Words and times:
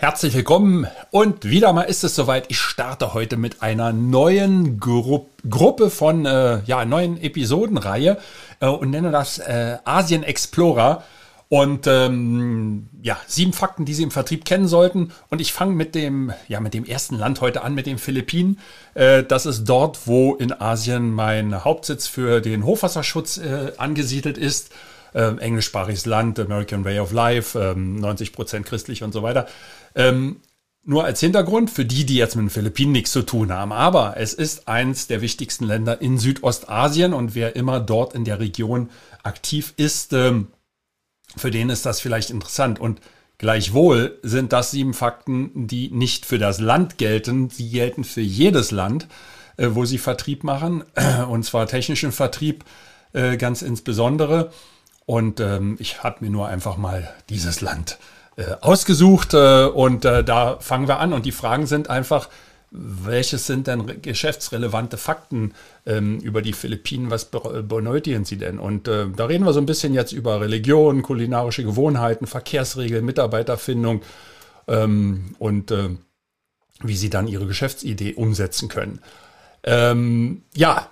Herzlich 0.00 0.32
willkommen 0.34 0.86
und 1.10 1.44
wieder 1.44 1.72
mal 1.72 1.82
ist 1.82 2.04
es 2.04 2.14
soweit. 2.14 2.44
Ich 2.50 2.60
starte 2.60 3.14
heute 3.14 3.36
mit 3.36 3.62
einer 3.62 3.92
neuen 3.92 4.78
Gru 4.78 5.26
Gruppe 5.50 5.90
von 5.90 6.24
äh, 6.24 6.60
ja 6.66 6.84
neuen 6.84 7.20
Episodenreihe 7.20 8.16
äh, 8.60 8.66
und 8.68 8.90
nenne 8.90 9.10
das 9.10 9.38
äh, 9.40 9.78
Asien 9.82 10.22
Explorer 10.22 11.02
und 11.48 11.88
ähm, 11.88 12.88
ja 13.02 13.18
sieben 13.26 13.52
Fakten, 13.52 13.86
die 13.86 13.94
Sie 13.94 14.04
im 14.04 14.12
Vertrieb 14.12 14.44
kennen 14.44 14.68
sollten. 14.68 15.10
Und 15.30 15.40
ich 15.40 15.52
fange 15.52 15.74
mit 15.74 15.96
dem 15.96 16.32
ja 16.46 16.60
mit 16.60 16.74
dem 16.74 16.84
ersten 16.84 17.16
Land 17.16 17.40
heute 17.40 17.62
an, 17.62 17.74
mit 17.74 17.86
den 17.86 17.98
Philippinen. 17.98 18.60
Äh, 18.94 19.24
das 19.24 19.46
ist 19.46 19.64
dort, 19.64 20.06
wo 20.06 20.36
in 20.36 20.52
Asien 20.52 21.10
mein 21.10 21.64
Hauptsitz 21.64 22.06
für 22.06 22.40
den 22.40 22.64
Hochwasserschutz 22.64 23.38
äh, 23.38 23.72
angesiedelt 23.78 24.38
ist 24.38 24.70
äh, 25.14 25.36
englischsprachiges 25.36 26.06
Land, 26.06 26.38
American 26.38 26.84
Way 26.84 27.00
of 27.00 27.12
Life, 27.12 27.58
ähm, 27.58 27.96
90 27.96 28.32
Prozent 28.32 28.66
christlich 28.66 29.02
und 29.02 29.12
so 29.12 29.22
weiter. 29.22 29.46
Ähm, 29.94 30.40
nur 30.88 31.04
als 31.04 31.20
Hintergrund 31.20 31.70
für 31.70 31.84
die, 31.84 32.06
die 32.06 32.16
jetzt 32.16 32.34
mit 32.34 32.44
den 32.44 32.50
Philippinen 32.50 32.92
nichts 32.92 33.12
zu 33.12 33.20
tun 33.20 33.52
haben. 33.52 33.72
Aber 33.72 34.16
es 34.16 34.32
ist 34.32 34.68
eins 34.68 35.06
der 35.06 35.20
wichtigsten 35.20 35.66
Länder 35.66 36.00
in 36.00 36.16
Südostasien 36.16 37.12
und 37.12 37.34
wer 37.34 37.56
immer 37.56 37.78
dort 37.78 38.14
in 38.14 38.24
der 38.24 38.40
Region 38.40 38.88
aktiv 39.22 39.74
ist, 39.76 40.14
ähm, 40.14 40.48
für 41.36 41.50
den 41.50 41.68
ist 41.68 41.84
das 41.84 42.00
vielleicht 42.00 42.30
interessant. 42.30 42.80
Und 42.80 43.02
gleichwohl 43.36 44.18
sind 44.22 44.54
das 44.54 44.70
sieben 44.70 44.94
Fakten, 44.94 45.66
die 45.66 45.90
nicht 45.90 46.24
für 46.24 46.38
das 46.38 46.58
Land 46.58 46.96
gelten, 46.96 47.50
sie 47.50 47.68
gelten 47.68 48.02
für 48.02 48.22
jedes 48.22 48.70
Land, 48.70 49.08
äh, 49.58 49.68
wo 49.72 49.84
sie 49.84 49.98
Vertrieb 49.98 50.42
machen, 50.42 50.84
und 51.28 51.44
zwar 51.44 51.66
technischen 51.66 52.12
Vertrieb 52.12 52.64
äh, 53.12 53.36
ganz 53.36 53.60
insbesondere. 53.60 54.52
Und 55.04 55.40
ähm, 55.40 55.76
ich 55.80 56.02
habe 56.02 56.24
mir 56.24 56.30
nur 56.30 56.48
einfach 56.48 56.78
mal 56.78 57.12
dieses 57.28 57.60
Land 57.60 57.98
äh, 58.00 58.17
ausgesucht 58.60 59.34
äh, 59.34 59.64
und 59.66 60.04
äh, 60.04 60.22
da 60.22 60.58
fangen 60.60 60.88
wir 60.88 61.00
an. 61.00 61.12
Und 61.12 61.26
die 61.26 61.32
Fragen 61.32 61.66
sind 61.66 61.90
einfach, 61.90 62.28
welches 62.70 63.46
sind 63.46 63.66
denn 63.66 64.02
geschäftsrelevante 64.02 64.98
Fakten 64.98 65.54
ähm, 65.86 66.18
über 66.20 66.42
die 66.42 66.52
Philippinen? 66.52 67.10
Was 67.10 67.26
benötigen 67.26 68.24
sie 68.24 68.36
denn? 68.36 68.58
Und 68.58 68.88
äh, 68.88 69.06
da 69.14 69.24
reden 69.24 69.44
wir 69.44 69.52
so 69.52 69.60
ein 69.60 69.66
bisschen 69.66 69.94
jetzt 69.94 70.12
über 70.12 70.40
Religion, 70.40 71.02
kulinarische 71.02 71.64
Gewohnheiten, 71.64 72.26
Verkehrsregeln, 72.26 73.04
Mitarbeiterfindung 73.04 74.02
ähm, 74.68 75.34
und 75.38 75.70
äh, 75.70 75.88
wie 76.82 76.96
sie 76.96 77.10
dann 77.10 77.26
ihre 77.26 77.46
Geschäftsidee 77.46 78.14
umsetzen 78.14 78.68
können. 78.68 79.00
Ähm, 79.64 80.42
ja, 80.54 80.88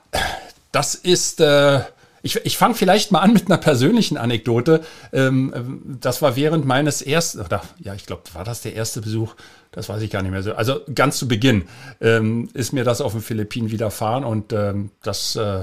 das 0.73 0.95
ist 0.95 1.41
äh, 1.41 1.81
ich, 2.27 2.45
ich 2.45 2.59
fange 2.59 2.75
vielleicht 2.75 3.13
mal 3.13 3.21
an 3.21 3.33
mit 3.33 3.47
einer 3.47 3.57
persönlichen 3.57 4.19
Anekdote. 4.19 4.83
Ähm, 5.13 5.97
das 6.01 6.21
war 6.21 6.37
während 6.37 6.67
meines 6.67 7.01
ersten, 7.01 7.41
oder 7.41 7.63
ja, 7.79 7.95
ich 7.95 8.05
glaube, 8.05 8.23
war 8.35 8.45
das 8.45 8.61
der 8.61 8.75
erste 8.75 9.01
Besuch? 9.01 9.35
Das 9.71 9.89
weiß 9.89 10.03
ich 10.03 10.11
gar 10.11 10.23
nicht 10.23 10.33
mehr 10.33 10.43
so. 10.43 10.55
Also 10.55 10.81
ganz 10.95 11.19
zu 11.19 11.29
Beginn 11.29 11.65
ähm, 12.01 12.49
ist 12.53 12.73
mir 12.73 12.85
das 12.85 13.01
auf 13.01 13.13
den 13.13 13.23
Philippinen 13.23 13.71
widerfahren 13.71 14.25
und 14.25 14.53
ähm, 14.53 14.91
das 15.03 15.37
äh, 15.37 15.63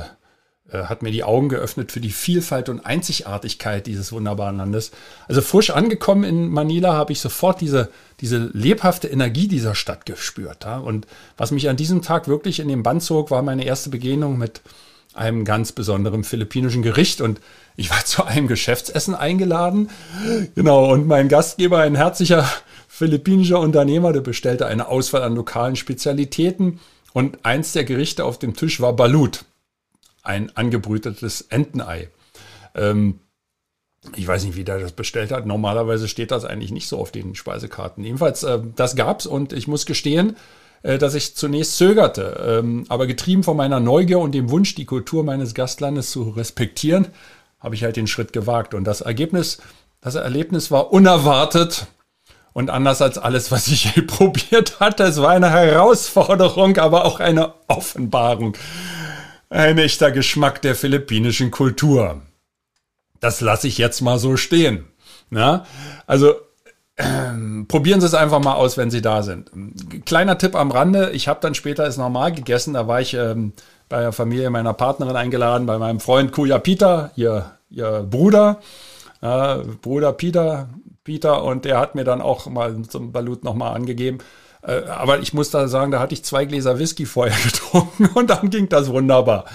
äh, 0.71 0.83
hat 0.85 1.01
mir 1.03 1.11
die 1.11 1.23
Augen 1.23 1.49
geöffnet 1.49 1.91
für 1.91 1.99
die 1.99 2.11
Vielfalt 2.11 2.69
und 2.69 2.85
Einzigartigkeit 2.85 3.85
dieses 3.85 4.11
wunderbaren 4.11 4.57
Landes. 4.57 4.91
Also 5.27 5.41
frisch 5.41 5.69
angekommen 5.69 6.23
in 6.23 6.47
Manila 6.47 6.93
habe 6.93 7.11
ich 7.11 7.19
sofort 7.19 7.59
diese, 7.59 7.89
diese 8.21 8.49
lebhafte 8.53 9.07
Energie 9.07 9.47
dieser 9.47 9.75
Stadt 9.75 10.05
gespürt. 10.05 10.63
Ja? 10.63 10.77
Und 10.77 11.07
was 11.35 11.51
mich 11.51 11.67
an 11.67 11.75
diesem 11.75 12.01
Tag 12.01 12.27
wirklich 12.27 12.59
in 12.59 12.69
den 12.69 12.83
Bann 12.83 13.01
zog, 13.01 13.31
war 13.31 13.41
meine 13.41 13.65
erste 13.65 13.89
Begegnung 13.89 14.37
mit 14.37 14.61
einem 15.13 15.45
ganz 15.45 15.71
besonderen 15.71 16.23
philippinischen 16.23 16.81
Gericht 16.81 17.21
und 17.21 17.39
ich 17.75 17.89
war 17.89 18.03
zu 18.05 18.25
einem 18.25 18.47
Geschäftsessen 18.47 19.15
eingeladen. 19.15 19.89
Genau, 20.55 20.91
und 20.91 21.07
mein 21.07 21.29
Gastgeber, 21.29 21.79
ein 21.79 21.95
herzlicher 21.95 22.49
philippinischer 22.87 23.59
Unternehmer, 23.59 24.13
der 24.13 24.21
bestellte 24.21 24.67
eine 24.67 24.87
Auswahl 24.87 25.23
an 25.23 25.35
lokalen 25.35 25.75
Spezialitäten 25.75 26.79
und 27.13 27.43
eins 27.43 27.73
der 27.73 27.83
Gerichte 27.83 28.25
auf 28.25 28.39
dem 28.39 28.55
Tisch 28.55 28.81
war 28.81 28.95
Balut, 28.95 29.45
ein 30.21 30.55
angebrütetes 30.55 31.41
Entenei. 31.49 32.09
Ähm, 32.75 33.19
ich 34.15 34.27
weiß 34.27 34.43
nicht, 34.43 34.57
wie 34.57 34.63
der 34.63 34.79
das 34.79 34.91
bestellt 34.91 35.31
hat. 35.31 35.45
Normalerweise 35.45 36.07
steht 36.07 36.31
das 36.31 36.45
eigentlich 36.45 36.71
nicht 36.71 36.87
so 36.87 36.99
auf 36.99 37.11
den 37.11 37.35
Speisekarten. 37.35 38.03
Jedenfalls, 38.03 38.43
äh, 38.43 38.59
das 38.75 38.95
gab's 38.95 39.25
und 39.25 39.53
ich 39.53 39.67
muss 39.67 39.85
gestehen, 39.85 40.35
dass 40.83 41.15
ich 41.15 41.35
zunächst 41.35 41.77
zögerte. 41.77 42.59
Ähm, 42.61 42.85
aber 42.89 43.07
getrieben 43.07 43.43
von 43.43 43.57
meiner 43.57 43.79
Neugier 43.79 44.19
und 44.19 44.33
dem 44.33 44.49
Wunsch, 44.49 44.75
die 44.75 44.85
Kultur 44.85 45.23
meines 45.23 45.53
Gastlandes 45.53 46.11
zu 46.11 46.29
respektieren, 46.29 47.07
habe 47.59 47.75
ich 47.75 47.83
halt 47.83 47.95
den 47.95 48.07
Schritt 48.07 48.33
gewagt. 48.33 48.73
Und 48.73 48.83
das 48.83 49.01
Ergebnis, 49.01 49.59
das 50.01 50.15
Erlebnis 50.15 50.69
war 50.69 50.91
unerwartet 50.91 51.87
und 52.51 52.69
anders 52.69 53.01
als 53.01 53.17
alles, 53.17 53.51
was 53.51 53.67
ich 53.67 53.85
je 53.95 54.01
probiert 54.03 54.79
hatte. 54.79 55.03
Es 55.03 55.21
war 55.21 55.31
eine 55.31 55.49
Herausforderung, 55.49 56.77
aber 56.77 57.05
auch 57.05 57.19
eine 57.19 57.53
Offenbarung. 57.67 58.57
Ein 59.49 59.77
echter 59.77 60.11
Geschmack 60.11 60.61
der 60.61 60.75
philippinischen 60.75 61.51
Kultur. 61.51 62.21
Das 63.19 63.39
lasse 63.39 63.67
ich 63.67 63.77
jetzt 63.77 64.01
mal 64.01 64.19
so 64.19 64.35
stehen. 64.35 64.85
Na? 65.29 65.65
Also 66.07 66.35
ähm, 66.97 67.65
probieren 67.67 68.01
Sie 68.01 68.05
es 68.07 68.13
einfach 68.13 68.39
mal 68.39 68.53
aus, 68.53 68.77
wenn 68.77 68.91
Sie 68.91 69.01
da 69.01 69.23
sind. 69.23 69.51
Kleiner 70.05 70.37
Tipp 70.37 70.55
am 70.55 70.71
Rande, 70.71 71.09
ich 71.11 71.27
habe 71.27 71.39
dann 71.41 71.55
später 71.55 71.85
es 71.85 71.97
normal 71.97 72.31
gegessen, 72.31 72.75
da 72.75 72.87
war 72.87 73.01
ich 73.01 73.13
ähm, 73.15 73.53
bei 73.89 74.01
der 74.01 74.11
Familie 74.11 74.49
meiner 74.49 74.73
Partnerin 74.73 75.15
eingeladen, 75.15 75.65
bei 75.65 75.77
meinem 75.77 75.99
Freund 75.99 76.31
Kuya 76.31 76.59
Peter, 76.59 77.11
ihr, 77.15 77.51
ihr 77.69 78.05
Bruder, 78.09 78.59
äh, 79.21 79.57
Bruder 79.81 80.13
Peter, 80.13 80.69
Peter, 81.03 81.43
und 81.43 81.65
der 81.65 81.79
hat 81.79 81.95
mir 81.95 82.03
dann 82.03 82.21
auch 82.21 82.45
mal 82.45 82.81
zum 82.83 83.11
Balut 83.11 83.43
nochmal 83.43 83.75
angegeben. 83.75 84.19
Äh, 84.61 84.83
aber 84.85 85.19
ich 85.19 85.33
muss 85.33 85.49
da 85.49 85.67
sagen, 85.67 85.91
da 85.91 85.99
hatte 85.99 86.13
ich 86.13 86.23
zwei 86.23 86.45
Gläser 86.45 86.79
Whisky 86.79 87.05
vorher 87.05 87.37
getrunken 87.43 88.07
und 88.13 88.29
dann 88.29 88.49
ging 88.49 88.69
das 88.69 88.89
wunderbar. 88.89 89.45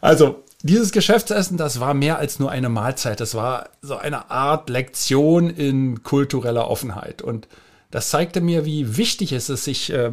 Also 0.00 0.44
dieses 0.62 0.92
Geschäftsessen, 0.92 1.56
das 1.56 1.80
war 1.80 1.94
mehr 1.94 2.18
als 2.18 2.38
nur 2.38 2.50
eine 2.50 2.68
Mahlzeit. 2.68 3.20
Das 3.20 3.34
war 3.34 3.70
so 3.80 3.96
eine 3.96 4.30
Art 4.30 4.68
Lektion 4.68 5.48
in 5.48 6.02
kultureller 6.02 6.68
Offenheit. 6.68 7.22
Und 7.22 7.48
das 7.90 8.10
zeigte 8.10 8.40
mir, 8.40 8.64
wie 8.64 8.96
wichtig 8.96 9.32
es 9.32 9.48
ist, 9.48 9.64
sich 9.64 9.90
äh, 9.92 10.12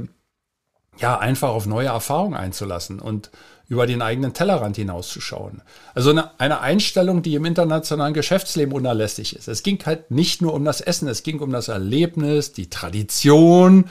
ja 1.00 1.18
einfach 1.18 1.50
auf 1.50 1.66
neue 1.66 1.88
Erfahrungen 1.88 2.36
einzulassen 2.36 3.00
und 3.00 3.30
über 3.68 3.86
den 3.86 4.02
eigenen 4.02 4.34
Tellerrand 4.34 4.78
hinauszuschauen. 4.78 5.62
Also 5.94 6.12
eine, 6.12 6.40
eine 6.40 6.62
Einstellung, 6.62 7.22
die 7.22 7.36
im 7.36 7.44
internationalen 7.44 8.14
Geschäftsleben 8.14 8.74
unerlässlich 8.74 9.36
ist. 9.36 9.50
Es 9.50 9.62
ging 9.62 9.86
halt 9.86 10.10
nicht 10.10 10.42
nur 10.42 10.54
um 10.54 10.64
das 10.64 10.80
Essen, 10.80 11.10
es 11.10 11.24
ging 11.24 11.40
um 11.40 11.52
das 11.52 11.68
Erlebnis, 11.68 12.54
die 12.54 12.70
Tradition 12.70 13.90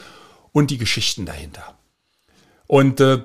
und 0.52 0.70
die 0.70 0.78
Geschichten 0.78 1.26
dahinter. 1.26 1.74
Und 2.66 3.00
äh, 3.00 3.22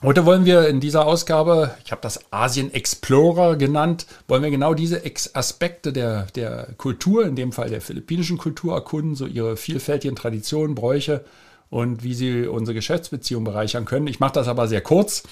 Heute 0.00 0.24
wollen 0.26 0.44
wir 0.44 0.68
in 0.68 0.78
dieser 0.78 1.06
Ausgabe, 1.06 1.74
ich 1.84 1.90
habe 1.90 2.02
das 2.02 2.32
Asien 2.32 2.72
Explorer 2.72 3.56
genannt, 3.56 4.06
wollen 4.28 4.44
wir 4.44 4.50
genau 4.50 4.72
diese 4.72 5.02
Aspekte 5.34 5.92
der, 5.92 6.26
der 6.36 6.68
Kultur, 6.76 7.26
in 7.26 7.34
dem 7.34 7.50
Fall 7.50 7.68
der 7.68 7.80
philippinischen 7.80 8.38
Kultur 8.38 8.74
erkunden, 8.74 9.16
so 9.16 9.26
ihre 9.26 9.56
vielfältigen 9.56 10.14
Traditionen, 10.14 10.76
Bräuche 10.76 11.24
und 11.68 12.04
wie 12.04 12.14
sie 12.14 12.46
unsere 12.46 12.76
Geschäftsbeziehungen 12.76 13.44
bereichern 13.44 13.86
können. 13.86 14.06
Ich 14.06 14.20
mache 14.20 14.34
das 14.34 14.46
aber 14.46 14.68
sehr 14.68 14.82
kurz, 14.82 15.24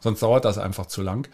sonst 0.00 0.20
dauert 0.20 0.44
das 0.44 0.58
einfach 0.58 0.86
zu 0.86 1.00
lang. 1.00 1.28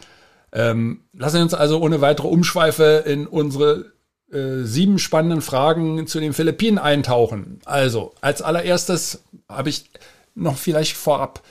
Ähm, 0.53 1.05
lassen 1.13 1.37
wir 1.37 1.41
uns 1.41 1.55
also 1.55 1.81
ohne 1.81 2.01
weitere 2.01 2.27
Umschweife 2.27 3.03
in 3.07 3.25
unsere 3.25 3.93
äh, 4.31 4.61
sieben 4.61 4.99
spannenden 4.99 5.41
Fragen 5.41 6.05
zu 6.05 6.19
den 6.19 6.33
Philippinen 6.33 6.77
eintauchen. 6.77 7.61
Also, 7.65 8.13
als 8.21 8.43
allererstes 8.43 9.23
habe 9.49 9.69
ich 9.69 9.89
noch 10.35 10.57
vielleicht 10.57 10.95
vorab 10.95 11.41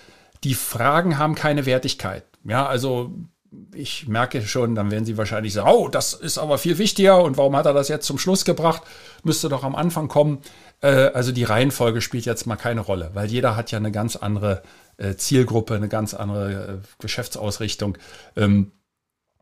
die 0.45 0.55
Fragen 0.55 1.19
haben 1.19 1.35
keine 1.35 1.67
Wertigkeit. 1.67 2.25
Ja, 2.45 2.67
also 2.67 3.13
ich 3.75 4.09
merke 4.09 4.43
schon, 4.43 4.75
dann 4.75 4.91
werden 4.91 5.05
Sie 5.05 5.17
wahrscheinlich 5.17 5.53
sagen, 5.53 5.71
oh, 5.71 5.89
das 5.89 6.13
ist 6.13 6.39
aber 6.39 6.59
viel 6.59 6.79
wichtiger 6.79 7.23
und 7.23 7.37
warum 7.37 7.57
hat 7.57 7.67
er 7.67 7.73
das 7.73 7.89
jetzt 7.89 8.07
zum 8.07 8.19
Schluss 8.19 8.45
gebracht? 8.45 8.83
Müsste 9.23 9.49
doch 9.49 9.65
am 9.65 9.75
Anfang 9.75 10.09
kommen. 10.09 10.39
Äh, 10.81 11.11
also 11.15 11.33
die 11.33 11.45
Reihenfolge 11.45 12.01
spielt 12.01 12.27
jetzt 12.27 12.47
mal 12.47 12.57
keine 12.57 12.81
Rolle, 12.81 13.11
weil 13.15 13.29
jeder 13.31 13.57
hat 13.57 13.71
ja 13.71 13.79
eine 13.79 13.93
ganz 13.93 14.17
andere 14.17 14.63
äh, 14.97 15.15
Zielgruppe, 15.15 15.75
eine 15.75 15.89
ganz 15.89 16.15
andere 16.15 16.53
äh, 16.53 16.87
Geschäftsausrichtung. 17.01 17.97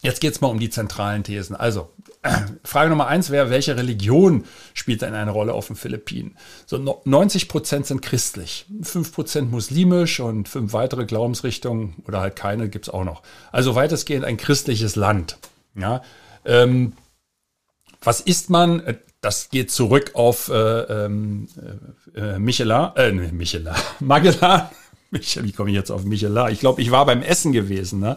Jetzt 0.03 0.21
geht's 0.21 0.41
mal 0.41 0.49
um 0.49 0.59
die 0.59 0.69
zentralen 0.69 1.23
Thesen. 1.23 1.55
Also, 1.55 1.91
Frage 2.65 2.91
Nummer 2.91 3.07
eins 3.07 3.31
wäre, 3.31 3.51
welche 3.51 3.77
Religion 3.77 4.45
spielt 4.75 5.03
denn 5.03 5.15
eine 5.15 5.31
Rolle 5.31 5.55
auf 5.55 5.69
den 5.69 5.77
Philippinen? 5.77 6.37
So 6.67 7.01
90 7.05 7.49
Prozent 7.49 7.87
sind 7.87 8.03
christlich, 8.03 8.67
5 8.83 9.13
Prozent 9.13 9.51
muslimisch 9.53 10.19
und 10.19 10.49
fünf 10.49 10.73
weitere 10.73 11.07
Glaubensrichtungen 11.07 11.95
oder 12.07 12.21
halt 12.21 12.35
keine 12.35 12.69
gibt's 12.69 12.89
auch 12.89 13.05
noch. 13.05 13.23
Also 13.53 13.77
weitestgehend 13.77 14.25
ein 14.25 14.37
christliches 14.37 14.97
Land. 14.97 15.39
Ja, 15.77 16.03
ähm, 16.45 16.95
was 18.03 18.21
isst 18.21 18.51
man? 18.51 18.99
Das 19.21 19.51
geht 19.51 19.71
zurück 19.71 20.11
auf 20.15 20.49
äh, 20.49 20.55
ähm, 20.55 21.47
äh, 22.17 22.41
Michelin, 22.41 22.91
äh, 22.97 23.13
Michelin, 23.13 23.73
Magellan. 24.01 24.69
Wie 25.13 25.53
komme 25.53 25.71
ich 25.71 25.77
jetzt 25.77 25.91
auf 25.91 26.05
Michelin? 26.05 26.53
Ich 26.53 26.61
glaube, 26.61 26.81
ich 26.81 26.91
war 26.91 27.05
beim 27.07 27.23
Essen 27.23 27.53
gewesen. 27.53 28.01
Ne? 28.01 28.17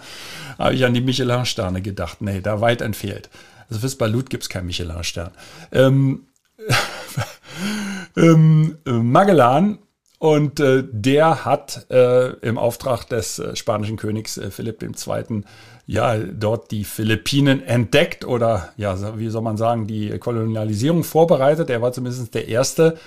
Habe 0.58 0.76
ich 0.76 0.86
an 0.86 0.94
die 0.94 1.02
Michelin-Sterne 1.02 1.82
gedacht. 1.82 2.22
Nee, 2.22 2.42
da 2.42 2.62
weit 2.62 2.82
entfehlt. 2.82 3.30
Also 3.70 3.82
fürs 3.82 3.96
Balut 3.96 4.30
gibt 4.30 4.44
es 4.44 4.50
keinen 4.50 4.68
Michelin-Stern. 4.68 5.32
Ähm, 5.72 6.28
ähm, 8.16 8.78
Magellan 8.86 9.80
und 10.20 10.60
äh, 10.60 10.84
der 10.90 11.44
hat 11.44 11.86
äh, 11.92 12.30
im 12.40 12.58
Auftrag 12.58 13.06
des 13.10 13.40
äh, 13.40 13.56
spanischen 13.56 13.98
Königs 13.98 14.38
äh, 14.38 14.50
Philipp 14.50 14.82
II. 14.82 15.44
ja 15.88 16.18
dort 16.18 16.72
die 16.72 16.86
Philippinen 16.86 17.62
entdeckt 17.62 18.24
oder 18.24 18.70
ja, 18.78 19.20
wie 19.20 19.30
soll 19.30 19.42
man 19.42 19.58
sagen, 19.58 19.88
die 19.88 20.18
Kolonialisierung 20.18 21.04
vorbereitet. 21.04 21.70
Er 21.70 21.82
war 21.82 21.92
zumindest 21.92 22.34
der 22.34 22.48
Erste 22.48 22.98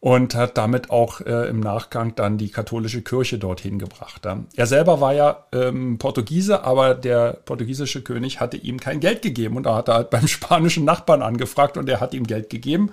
und 0.00 0.34
hat 0.34 0.56
damit 0.56 0.90
auch 0.90 1.20
äh, 1.20 1.48
im 1.48 1.60
Nachgang 1.60 2.14
dann 2.14 2.38
die 2.38 2.50
katholische 2.50 3.02
Kirche 3.02 3.38
dorthin 3.38 3.78
gebracht. 3.78 4.26
Er 4.54 4.66
selber 4.66 5.00
war 5.00 5.14
ja 5.14 5.44
ähm, 5.52 5.98
Portugiese, 5.98 6.64
aber 6.64 6.94
der 6.94 7.32
portugiesische 7.44 8.02
König 8.02 8.40
hatte 8.40 8.56
ihm 8.56 8.78
kein 8.78 9.00
Geld 9.00 9.22
gegeben 9.22 9.56
und 9.56 9.64
da 9.64 9.74
hat 9.76 9.88
er 9.88 9.94
halt 9.94 10.10
beim 10.18 10.28
spanischen 10.28 10.84
Nachbarn 10.84 11.22
angefragt 11.22 11.76
und 11.76 11.88
er 11.88 12.00
hat 12.00 12.14
ihm 12.14 12.26
Geld 12.26 12.50
gegeben. 12.50 12.90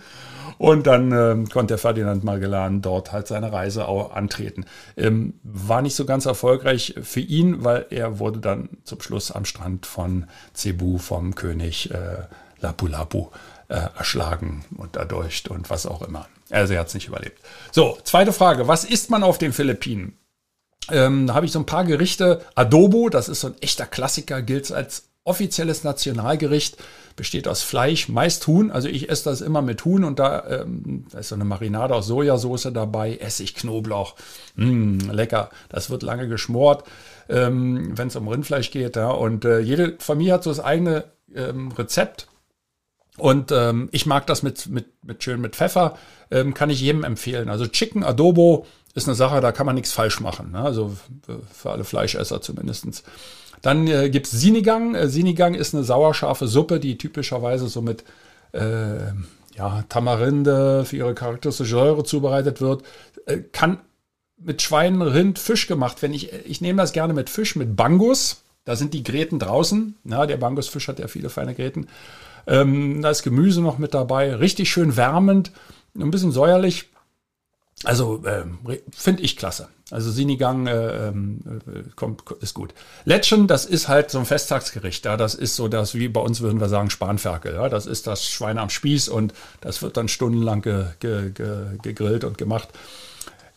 Und 0.58 0.88
dann 0.88 1.12
ähm, 1.12 1.50
konnte 1.50 1.78
Ferdinand 1.78 2.24
Magellan 2.24 2.82
dort 2.82 3.12
halt 3.12 3.28
seine 3.28 3.52
Reise 3.52 3.90
auch 3.90 4.16
antreten. 4.16 4.66
Ähm, 4.96 5.34
war 5.44 5.82
nicht 5.82 5.96
so 5.96 6.06
ganz 6.06 6.26
erfolgreich 6.26 6.96
für 7.02 7.20
ihn, 7.20 7.66
weil 7.66 7.88
er 7.90 8.20
wurde 8.20 8.40
dann 8.40 8.70
zum 8.86 9.02
Schluss 9.02 9.32
am 9.32 9.44
Strand 9.44 9.86
von 9.86 10.28
Cebu 10.54 10.98
vom 10.98 11.36
König 11.36 11.92
äh, 11.92 12.24
Lapu-Lapu 12.62 13.28
äh, 13.68 13.88
erschlagen 13.98 14.66
und 14.78 14.96
erdolcht 14.96 15.50
und 15.50 15.70
was 15.70 15.86
auch 15.86 16.02
immer. 16.02 16.28
Also 16.52 16.74
er 16.74 16.82
hat 16.82 16.88
es 16.88 16.94
nicht 16.94 17.08
überlebt. 17.08 17.42
So, 17.72 17.98
zweite 18.04 18.34
Frage. 18.34 18.68
Was 18.68 18.84
isst 18.84 19.10
man 19.10 19.24
auf 19.24 19.38
den 19.38 19.54
Philippinen? 19.54 20.18
Ähm, 20.92 21.28
da 21.28 21.34
habe 21.34 21.46
ich 21.46 21.52
so 21.52 21.60
ein 21.60 21.66
paar 21.66 21.86
Gerichte. 21.86 22.42
Adobo, 22.54 23.10
das 23.10 23.30
ist 23.30 23.42
so 23.42 23.48
ein 23.48 23.56
echter 23.62 23.88
Klassiker, 23.88 24.42
gilt 24.42 24.72
als 24.72 25.10
offizielles 25.24 25.84
Nationalgericht, 25.84 26.78
besteht 27.16 27.48
aus 27.48 27.64
Fleisch, 27.64 28.10
meist 28.10 28.46
Huhn. 28.46 28.70
Also 28.70 28.88
ich 28.88 29.10
esse 29.10 29.24
das 29.26 29.42
immer 29.42 29.64
mit 29.64 29.84
Huhn 29.84 30.04
und 30.04 30.20
da, 30.20 30.62
ähm, 30.62 31.08
da 31.12 31.20
ist 31.20 31.30
so 31.30 31.36
eine 31.36 31.46
Marinade 31.46 31.96
aus 31.96 32.06
Sojasauce 32.06 32.70
dabei, 32.72 33.18
Essig, 33.18 33.56
Knoblauch. 33.56 34.16
Mmh, 34.56 35.12
lecker. 35.12 35.50
Das 35.70 35.90
wird 35.90 36.04
lange 36.04 36.28
geschmort, 36.28 36.88
ähm, 37.28 37.98
wenn 37.98 38.10
es 38.10 38.16
um 38.16 38.28
Rindfleisch 38.28 38.70
geht. 38.70 38.96
Ja. 38.96 39.10
Und 39.10 39.46
äh, 39.46 39.60
jede 39.60 39.96
Familie 39.98 40.34
hat 40.34 40.44
so 40.44 40.52
das 40.52 40.60
eigene 40.60 41.06
ähm, 41.34 41.72
Rezept. 41.72 42.28
Und 43.18 43.52
ähm, 43.52 43.90
ich 43.92 44.06
mag 44.06 44.28
das 44.28 44.44
mit, 44.44 44.68
mit, 44.68 44.88
mit 45.04 45.24
schön 45.24 45.40
mit 45.40 45.56
Pfeffer, 45.56 45.98
ähm, 46.32 46.54
kann 46.54 46.70
ich 46.70 46.82
jedem 46.82 47.04
empfehlen. 47.04 47.50
Also 47.50 47.66
Chicken 47.68 48.04
Adobo 48.04 48.66
ist 48.94 49.08
eine 49.08 49.16
Sache, 49.16 49.42
da 49.42 49.52
kann 49.52 49.66
man 49.66 49.76
nichts 49.76 49.94
falsch 49.94 50.20
machen. 50.20 50.52
Ne? 50.52 50.60
Also 50.60 50.96
für 51.54 51.72
alle 51.72 51.84
Fleischesser 51.84 52.42
zumindestens. 52.42 53.04
Dann 53.62 53.88
äh, 53.88 54.10
gibt's 54.10 54.32
Sinigang. 54.32 54.96
Äh, 54.96 55.08
Sinigang 55.08 55.54
ist 55.54 55.74
eine 55.74 55.84
sauerscharfe 55.84 56.48
Suppe, 56.48 56.80
die 56.80 56.98
typischerweise 56.98 57.68
so 57.68 57.82
mit 57.82 58.04
äh, 58.52 59.12
ja, 59.56 59.84
Tamarinde 59.90 60.86
für 60.86 60.98
ihre 60.98 61.16
charakteristische 61.16 61.72
Säure 61.72 62.04
zubereitet 62.04 62.62
wird. 62.62 62.84
Äh, 63.26 63.40
kann 63.52 63.80
mit 64.38 64.62
Schwein, 64.62 65.02
Rind, 65.02 65.40
Fisch 65.40 65.68
gemacht 65.68 66.02
werden. 66.02 66.14
Ich, 66.14 66.32
ich 66.34 66.62
nehme 66.62 66.82
das 66.82 66.94
gerne 66.94 67.14
mit 67.14 67.30
Fisch, 67.30 67.56
mit 67.56 67.76
Bangus. 67.76 68.44
Da 68.66 68.76
sind 68.76 68.94
die 68.94 69.04
Gräten 69.04 69.40
draußen. 69.40 69.96
Ja, 70.04 70.26
der 70.26 70.38
Bangusfisch 70.38 70.88
hat 70.88 71.00
ja 71.00 71.08
viele 71.08 71.30
feine 71.30 71.56
Gräten. 71.56 71.88
Ähm, 72.48 73.02
da 73.02 73.10
ist 73.10 73.24
Gemüse 73.24 73.62
noch 73.62 73.78
mit 73.78 73.94
dabei, 73.94 74.36
richtig 74.36 74.70
schön 74.70 74.96
wärmend, 74.98 75.52
ein 75.98 76.12
bisschen 76.12 76.32
säuerlich. 76.32 76.90
Also 77.84 78.24
ähm, 78.26 78.60
finde 78.92 79.24
ich 79.24 79.36
klasse. 79.38 79.68
Also 79.92 80.10
Sinigang 80.10 80.66
äh, 80.66 81.08
ähm, 81.10 81.40
äh, 81.68 81.90
kommt, 81.96 82.24
ist 82.42 82.54
gut. 82.54 82.74
Letschen, 83.04 83.48
das 83.48 83.66
ist 83.66 83.88
halt 83.88 84.10
so 84.10 84.18
ein 84.18 84.26
Festtagsgericht. 84.26 85.06
Ja? 85.06 85.18
Das 85.18 85.36
ist 85.36 85.56
so 85.56 85.68
das, 85.68 85.94
wie 85.94 86.08
bei 86.08 86.22
uns 86.22 86.42
würden 86.42 86.60
wir 86.60 86.70
sagen, 86.70 86.90
Spanferkel. 86.90 87.54
Ja? 87.54 87.70
Das 87.70 87.86
ist 87.86 88.08
das 88.08 88.28
Schwein 88.28 88.58
am 88.58 88.70
Spieß 88.70 89.10
und 89.10 89.34
das 89.62 89.82
wird 89.82 89.98
dann 89.98 90.08
stundenlang 90.08 90.62
ge, 90.62 90.86
ge, 91.00 91.32
ge, 91.32 91.78
gegrillt 91.82 92.24
und 92.24 92.38
gemacht. 92.38 92.70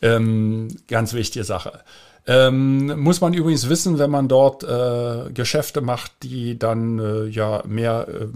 Ähm, 0.01 0.67
ganz 0.87 1.13
wichtige 1.13 1.45
Sache. 1.45 1.79
Ähm, 2.27 3.01
muss 3.01 3.21
man 3.21 3.33
übrigens 3.33 3.69
wissen, 3.69 3.97
wenn 3.97 4.11
man 4.11 4.27
dort 4.27 4.63
äh, 4.63 5.31
Geschäfte 5.31 5.81
macht, 5.81 6.11
die 6.23 6.59
dann 6.59 6.99
äh, 6.99 7.25
ja 7.25 7.63
mehr, 7.65 8.07
äh, 8.07 8.27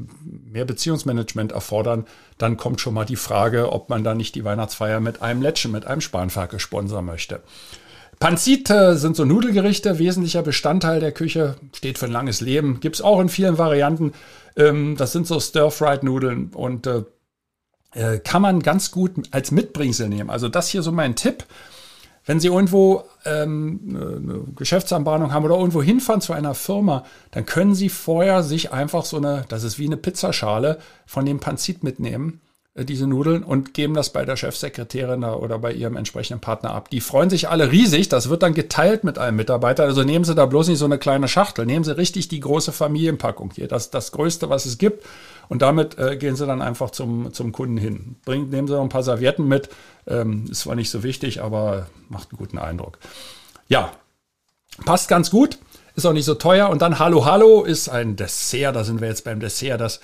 mehr 0.52 0.66
Beziehungsmanagement 0.66 1.52
erfordern, 1.52 2.06
dann 2.38 2.58
kommt 2.58 2.82
schon 2.82 2.94
mal 2.94 3.06
die 3.06 3.16
Frage, 3.16 3.72
ob 3.72 3.90
man 3.90 4.04
da 4.04 4.16
nicht 4.16 4.36
die 4.36 4.44
Weihnachtsfeier 4.44 5.00
mit 5.00 5.22
einem 5.22 5.42
Letschen, 5.42 5.72
mit 5.72 5.86
einem 5.86 6.02
Spanferkel 6.02 6.60
sponsern 6.60 7.06
möchte. 7.06 7.42
Panzite 8.20 8.98
sind 8.98 9.16
so 9.16 9.26
Nudelgerichte, 9.26 10.00
wesentlicher 10.00 10.44
Bestandteil 10.44 11.00
der 11.00 11.12
Küche, 11.12 11.56
steht 11.74 11.98
für 11.98 12.06
ein 12.06 12.12
langes 12.12 12.42
Leben, 12.42 12.80
gibt 12.80 12.96
es 12.96 13.02
auch 13.02 13.20
in 13.20 13.30
vielen 13.30 13.58
Varianten. 13.58 14.14
Ähm, 14.56 14.96
das 14.98 15.12
sind 15.12 15.28
so 15.28 15.40
Stir-Fried-Nudeln 15.40 16.52
und 16.54 16.88
äh, 16.88 17.04
äh, 17.94 18.20
kann 18.20 18.42
man 18.42 18.62
ganz 18.62 18.92
gut 18.92 19.12
als 19.32 19.52
Mitbringsel 19.52 20.10
nehmen. 20.10 20.30
Also 20.30 20.50
das 20.50 20.70
hier 20.70 20.82
so 20.82 20.92
mein 20.92 21.16
Tipp. 21.16 21.46
Wenn 22.26 22.40
Sie 22.40 22.48
irgendwo 22.48 23.04
ähm, 23.26 23.80
eine 23.86 24.40
Geschäftsanbahnung 24.56 25.34
haben 25.34 25.46
oder 25.46 25.58
irgendwo 25.58 25.84
hinfahren 25.84 26.22
zu 26.22 26.34
einer 26.34 26.56
Firma, 26.56 27.06
dann 27.32 27.46
können 27.46 27.76
Sie 27.76 27.90
vorher 27.90 28.44
sich 28.44 28.72
einfach 28.72 29.06
so 29.06 29.18
eine, 29.18 29.46
das 29.50 29.64
ist 29.64 29.78
wie 29.78 29.86
eine 29.86 29.98
Pizzaschale, 29.98 30.80
von 31.06 31.26
dem 31.26 31.40
Panzit 31.40 31.84
mitnehmen, 31.84 32.40
äh, 32.76 32.86
diese 32.86 33.08
Nudeln, 33.08 33.44
und 33.44 33.74
geben 33.74 33.94
das 33.94 34.12
bei 34.12 34.24
der 34.24 34.38
Chefsekretärin 34.38 35.26
oder 35.26 35.60
bei 35.60 35.74
ihrem 35.74 35.98
entsprechenden 35.98 36.40
Partner 36.40 36.74
ab. 36.74 36.90
Die 36.90 37.02
freuen 37.02 37.30
sich 37.30 37.50
alle 37.50 37.72
riesig, 37.72 38.08
das 38.08 38.30
wird 38.30 38.42
dann 38.42 38.54
geteilt 38.54 39.04
mit 39.04 39.18
einem 39.18 39.36
Mitarbeiter. 39.36 39.84
Also 39.84 40.04
nehmen 40.04 40.24
Sie 40.24 40.34
da 40.34 40.46
bloß 40.46 40.70
nicht 40.70 40.80
so 40.80 40.86
eine 40.86 40.98
kleine 40.98 41.28
Schachtel, 41.28 41.66
nehmen 41.66 41.84
Sie 41.84 41.98
richtig 41.98 42.30
die 42.30 42.40
große 42.40 42.72
Familienpackung 42.72 43.52
hier, 43.54 43.68
das 43.68 43.90
das 43.90 44.14
Größte, 44.14 44.50
was 44.50 44.66
es 44.66 44.78
gibt. 44.78 45.04
Und 45.50 45.62
damit 45.62 45.98
äh, 45.98 46.18
gehen 46.18 46.36
Sie 46.36 46.46
dann 46.46 46.62
einfach 46.62 46.92
zum, 46.92 47.34
zum 47.34 47.52
Kunden 47.52 47.78
hin. 47.78 48.16
Bringen, 48.26 48.50
nehmen 48.50 48.68
Sie 48.68 48.74
noch 48.74 48.82
ein 48.82 48.90
paar 48.90 49.04
Servietten 49.04 49.48
mit, 49.48 49.70
ähm, 50.08 50.46
ist 50.50 50.62
zwar 50.62 50.76
nicht 50.76 50.90
so 50.90 51.04
wichtig, 51.04 51.42
aber 51.42 51.88
macht 52.10 52.32
einen 52.32 52.38
guten 52.38 52.58
Eindruck. 52.58 52.98
Ja, 53.68 53.92
passt 54.86 55.08
ganz 55.08 55.30
gut, 55.30 55.60
ist 55.96 56.06
auch 56.06 56.14
nicht 56.14 56.26
so 56.26 56.36
teuer. 56.36 56.70
Und 56.70 56.82
dann 56.82 57.00
Hallo 57.00 57.26
Hallo 57.26 57.64
ist 57.64 57.90
ein 57.90 58.16
Dessert, 58.16 58.76
da 58.76 58.84
sind 58.84 59.02
wir 59.02 59.08
jetzt 59.08 59.24
beim 59.24 59.40
Dessert, 59.40 59.80
das, 59.80 60.00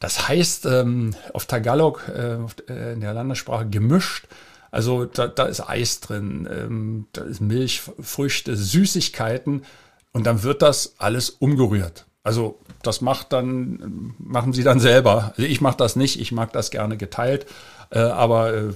das 0.00 0.28
heißt 0.28 0.66
ähm, 0.66 1.14
auf 1.32 1.46
Tagalog, 1.46 2.08
äh, 2.08 2.36
äh, 2.72 2.92
in 2.92 3.00
der 3.00 3.14
Landessprache 3.14 3.68
gemischt. 3.68 4.26
Also 4.70 5.04
da, 5.04 5.26
da 5.26 5.44
ist 5.44 5.60
Eis 5.60 6.00
drin, 6.00 6.48
ähm, 6.50 7.06
da 7.12 7.22
ist 7.22 7.40
Milch, 7.40 7.82
Früchte, 8.00 8.56
Süßigkeiten 8.56 9.64
und 10.12 10.26
dann 10.26 10.42
wird 10.42 10.62
das 10.62 10.94
alles 10.98 11.30
umgerührt. 11.30 12.06
Also 12.24 12.60
das 12.82 13.00
macht 13.00 13.32
dann, 13.32 14.14
machen 14.18 14.52
sie 14.52 14.62
dann 14.62 14.80
selber. 14.80 15.32
Also 15.36 15.42
ich 15.42 15.60
mache 15.60 15.76
das 15.76 15.96
nicht, 15.96 16.20
ich 16.20 16.32
mag 16.32 16.52
das 16.52 16.70
gerne 16.70 16.96
geteilt, 16.96 17.46
äh, 17.90 17.98
aber 17.98 18.54
äh, 18.54 18.70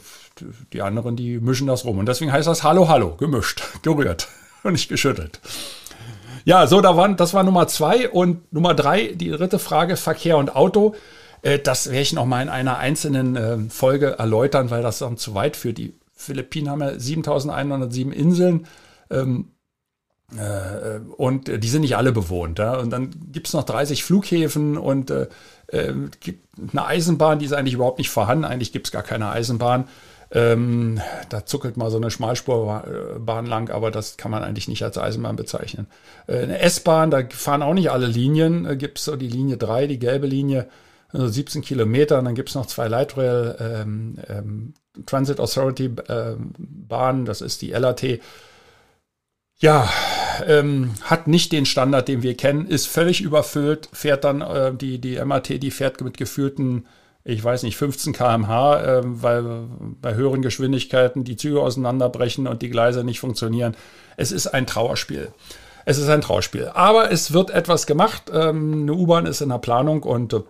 die 0.72 0.82
anderen, 0.82 1.16
die 1.16 1.38
mischen 1.38 1.66
das 1.66 1.84
rum. 1.84 1.98
Und 1.98 2.06
deswegen 2.06 2.32
heißt 2.32 2.46
das 2.46 2.62
Hallo, 2.62 2.88
Hallo, 2.88 3.16
gemischt, 3.16 3.62
gerührt 3.82 4.28
und 4.62 4.72
nicht 4.72 4.88
geschüttelt. 4.88 5.40
Ja, 6.44 6.66
so, 6.68 6.80
da 6.80 6.96
waren, 6.96 7.16
das 7.16 7.34
war 7.34 7.42
Nummer 7.42 7.66
zwei. 7.66 8.08
Und 8.08 8.52
Nummer 8.52 8.74
drei, 8.74 9.08
die 9.08 9.30
dritte 9.30 9.58
Frage, 9.58 9.96
Verkehr 9.96 10.36
und 10.36 10.54
Auto. 10.54 10.94
Äh, 11.42 11.58
das 11.58 11.86
werde 11.86 12.02
ich 12.02 12.12
noch 12.12 12.26
mal 12.26 12.42
in 12.42 12.48
einer 12.48 12.78
einzelnen 12.78 13.36
äh, 13.36 13.58
Folge 13.68 14.18
erläutern, 14.18 14.70
weil 14.70 14.82
das 14.82 14.98
dann 14.98 15.16
zu 15.16 15.34
weit 15.34 15.56
führt. 15.56 15.78
Die 15.78 15.94
Philippinen 16.14 16.70
haben 16.70 16.82
ja 16.82 16.98
7107 16.98 18.12
Inseln. 18.12 18.66
Ähm, 19.10 19.48
äh, 19.50 19.55
und 21.16 21.62
die 21.62 21.68
sind 21.68 21.82
nicht 21.82 21.96
alle 21.96 22.10
bewohnt. 22.10 22.58
Und 22.58 22.90
dann 22.90 23.10
gibt 23.30 23.46
es 23.46 23.52
noch 23.52 23.62
30 23.62 24.02
Flughäfen 24.02 24.76
und 24.76 25.10
äh, 25.10 25.28
gibt 26.20 26.46
eine 26.72 26.84
Eisenbahn, 26.84 27.38
die 27.38 27.46
ist 27.46 27.52
eigentlich 27.52 27.74
überhaupt 27.74 27.98
nicht 27.98 28.10
vorhanden. 28.10 28.44
Eigentlich 28.44 28.72
gibt 28.72 28.88
es 28.88 28.92
gar 28.92 29.02
keine 29.02 29.30
Eisenbahn. 29.30 29.84
Ähm, 30.32 31.00
da 31.28 31.46
zuckelt 31.46 31.76
mal 31.76 31.90
so 31.90 31.98
eine 31.98 32.10
Schmalspurbahn 32.10 33.46
lang, 33.46 33.70
aber 33.70 33.92
das 33.92 34.16
kann 34.16 34.32
man 34.32 34.42
eigentlich 34.42 34.66
nicht 34.66 34.82
als 34.82 34.98
Eisenbahn 34.98 35.36
bezeichnen. 35.36 35.86
Äh, 36.26 36.38
eine 36.38 36.58
S-Bahn, 36.58 37.10
da 37.10 37.22
fahren 37.30 37.62
auch 37.62 37.74
nicht 37.74 37.90
alle 37.90 38.06
Linien. 38.06 38.66
Äh, 38.66 38.76
gibt 38.76 38.98
es 38.98 39.04
so 39.04 39.14
die 39.14 39.28
Linie 39.28 39.56
3, 39.56 39.86
die 39.86 39.98
gelbe 40.00 40.26
Linie, 40.26 40.68
also 41.10 41.28
17 41.28 41.62
Kilometer. 41.62 42.18
Und 42.18 42.24
dann 42.24 42.34
gibt 42.34 42.48
es 42.48 42.54
noch 42.56 42.66
zwei 42.66 42.88
Lightrail 42.88 43.56
ähm, 43.60 44.18
ähm, 44.28 44.74
Transit 45.06 45.38
Authority 45.38 45.92
äh, 46.08 46.34
Bahnen, 46.58 47.24
das 47.24 47.40
ist 47.40 47.62
die 47.62 47.70
LAT. 47.70 48.20
Ja, 49.58 49.88
ähm, 50.46 50.92
hat 51.02 51.28
nicht 51.28 51.50
den 51.50 51.64
Standard, 51.64 52.08
den 52.08 52.22
wir 52.22 52.36
kennen, 52.36 52.66
ist 52.66 52.86
völlig 52.86 53.22
überfüllt, 53.22 53.88
fährt 53.92 54.24
dann 54.24 54.42
äh, 54.42 54.74
die, 54.74 54.98
die 55.00 55.18
MAT, 55.24 55.48
die 55.48 55.70
fährt 55.70 56.02
mit 56.02 56.18
geführten, 56.18 56.86
ich 57.24 57.42
weiß 57.42 57.62
nicht, 57.62 57.76
15 57.78 58.12
km/h, 58.12 58.82
äh, 58.82 59.00
weil 59.04 59.64
bei 60.02 60.14
höheren 60.14 60.42
Geschwindigkeiten 60.42 61.24
die 61.24 61.36
Züge 61.36 61.60
auseinanderbrechen 61.62 62.46
und 62.46 62.60
die 62.60 62.68
Gleise 62.68 63.02
nicht 63.02 63.20
funktionieren. 63.20 63.76
Es 64.18 64.30
ist 64.30 64.46
ein 64.46 64.66
Trauerspiel. 64.66 65.32
Es 65.86 65.96
ist 65.96 66.08
ein 66.08 66.20
Trauerspiel. 66.20 66.70
Aber 66.74 67.10
es 67.10 67.32
wird 67.32 67.50
etwas 67.50 67.86
gemacht. 67.86 68.24
Ähm, 68.30 68.82
eine 68.82 68.92
U-Bahn 68.92 69.24
ist 69.24 69.40
in 69.40 69.48
der 69.48 69.58
Planung 69.58 70.02
und 70.02 70.34
äh, 70.34 70.40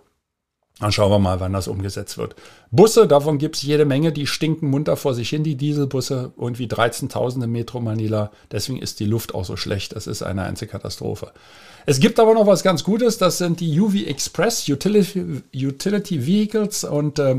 dann 0.79 0.91
schauen 0.91 1.11
wir 1.11 1.19
mal, 1.19 1.39
wann 1.39 1.53
das 1.53 1.67
umgesetzt 1.67 2.17
wird. 2.17 2.35
Busse, 2.69 3.07
davon 3.07 3.39
gibt 3.39 3.55
es 3.55 3.63
jede 3.63 3.85
Menge, 3.85 4.11
die 4.11 4.27
stinken 4.27 4.69
munter 4.69 4.95
vor 4.95 5.15
sich 5.15 5.29
hin, 5.29 5.43
die 5.43 5.55
Dieselbusse, 5.55 6.33
irgendwie 6.37 6.67
13.000 6.67 7.43
im 7.43 7.51
Metro 7.51 7.79
Manila. 7.79 8.31
Deswegen 8.51 8.79
ist 8.79 8.99
die 8.99 9.05
Luft 9.05 9.33
auch 9.33 9.45
so 9.45 9.55
schlecht. 9.55 9.95
Das 9.95 10.05
ist 10.05 10.21
eine 10.21 10.43
einzige 10.43 10.71
Katastrophe. 10.71 11.31
Es 11.87 11.99
gibt 11.99 12.19
aber 12.19 12.33
noch 12.33 12.45
was 12.45 12.63
ganz 12.63 12.83
Gutes, 12.83 13.17
das 13.17 13.37
sind 13.37 13.59
die 13.59 13.79
UV 13.79 13.95
Express 14.05 14.67
Utility, 14.69 15.41
Utility 15.55 16.27
Vehicles 16.27 16.83
und 16.83 17.17
äh, 17.17 17.37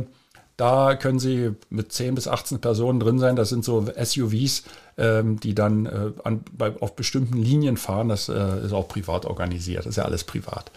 da 0.56 0.96
können 0.96 1.20
Sie 1.20 1.52
mit 1.70 1.92
10 1.92 2.16
bis 2.16 2.26
18 2.26 2.60
Personen 2.60 2.98
drin 2.98 3.20
sein. 3.20 3.36
Das 3.36 3.48
sind 3.48 3.64
so 3.64 3.86
SUVs, 3.86 4.64
ähm, 4.96 5.38
die 5.38 5.54
dann 5.54 5.86
äh, 5.86 6.10
an, 6.24 6.40
bei, 6.50 6.74
auf 6.80 6.96
bestimmten 6.96 7.40
Linien 7.40 7.76
fahren. 7.76 8.08
Das 8.08 8.28
äh, 8.28 8.64
ist 8.64 8.72
auch 8.72 8.88
privat 8.88 9.24
organisiert. 9.24 9.80
Das 9.80 9.90
ist 9.90 9.96
ja 9.96 10.04
alles 10.04 10.24
privat. 10.24 10.72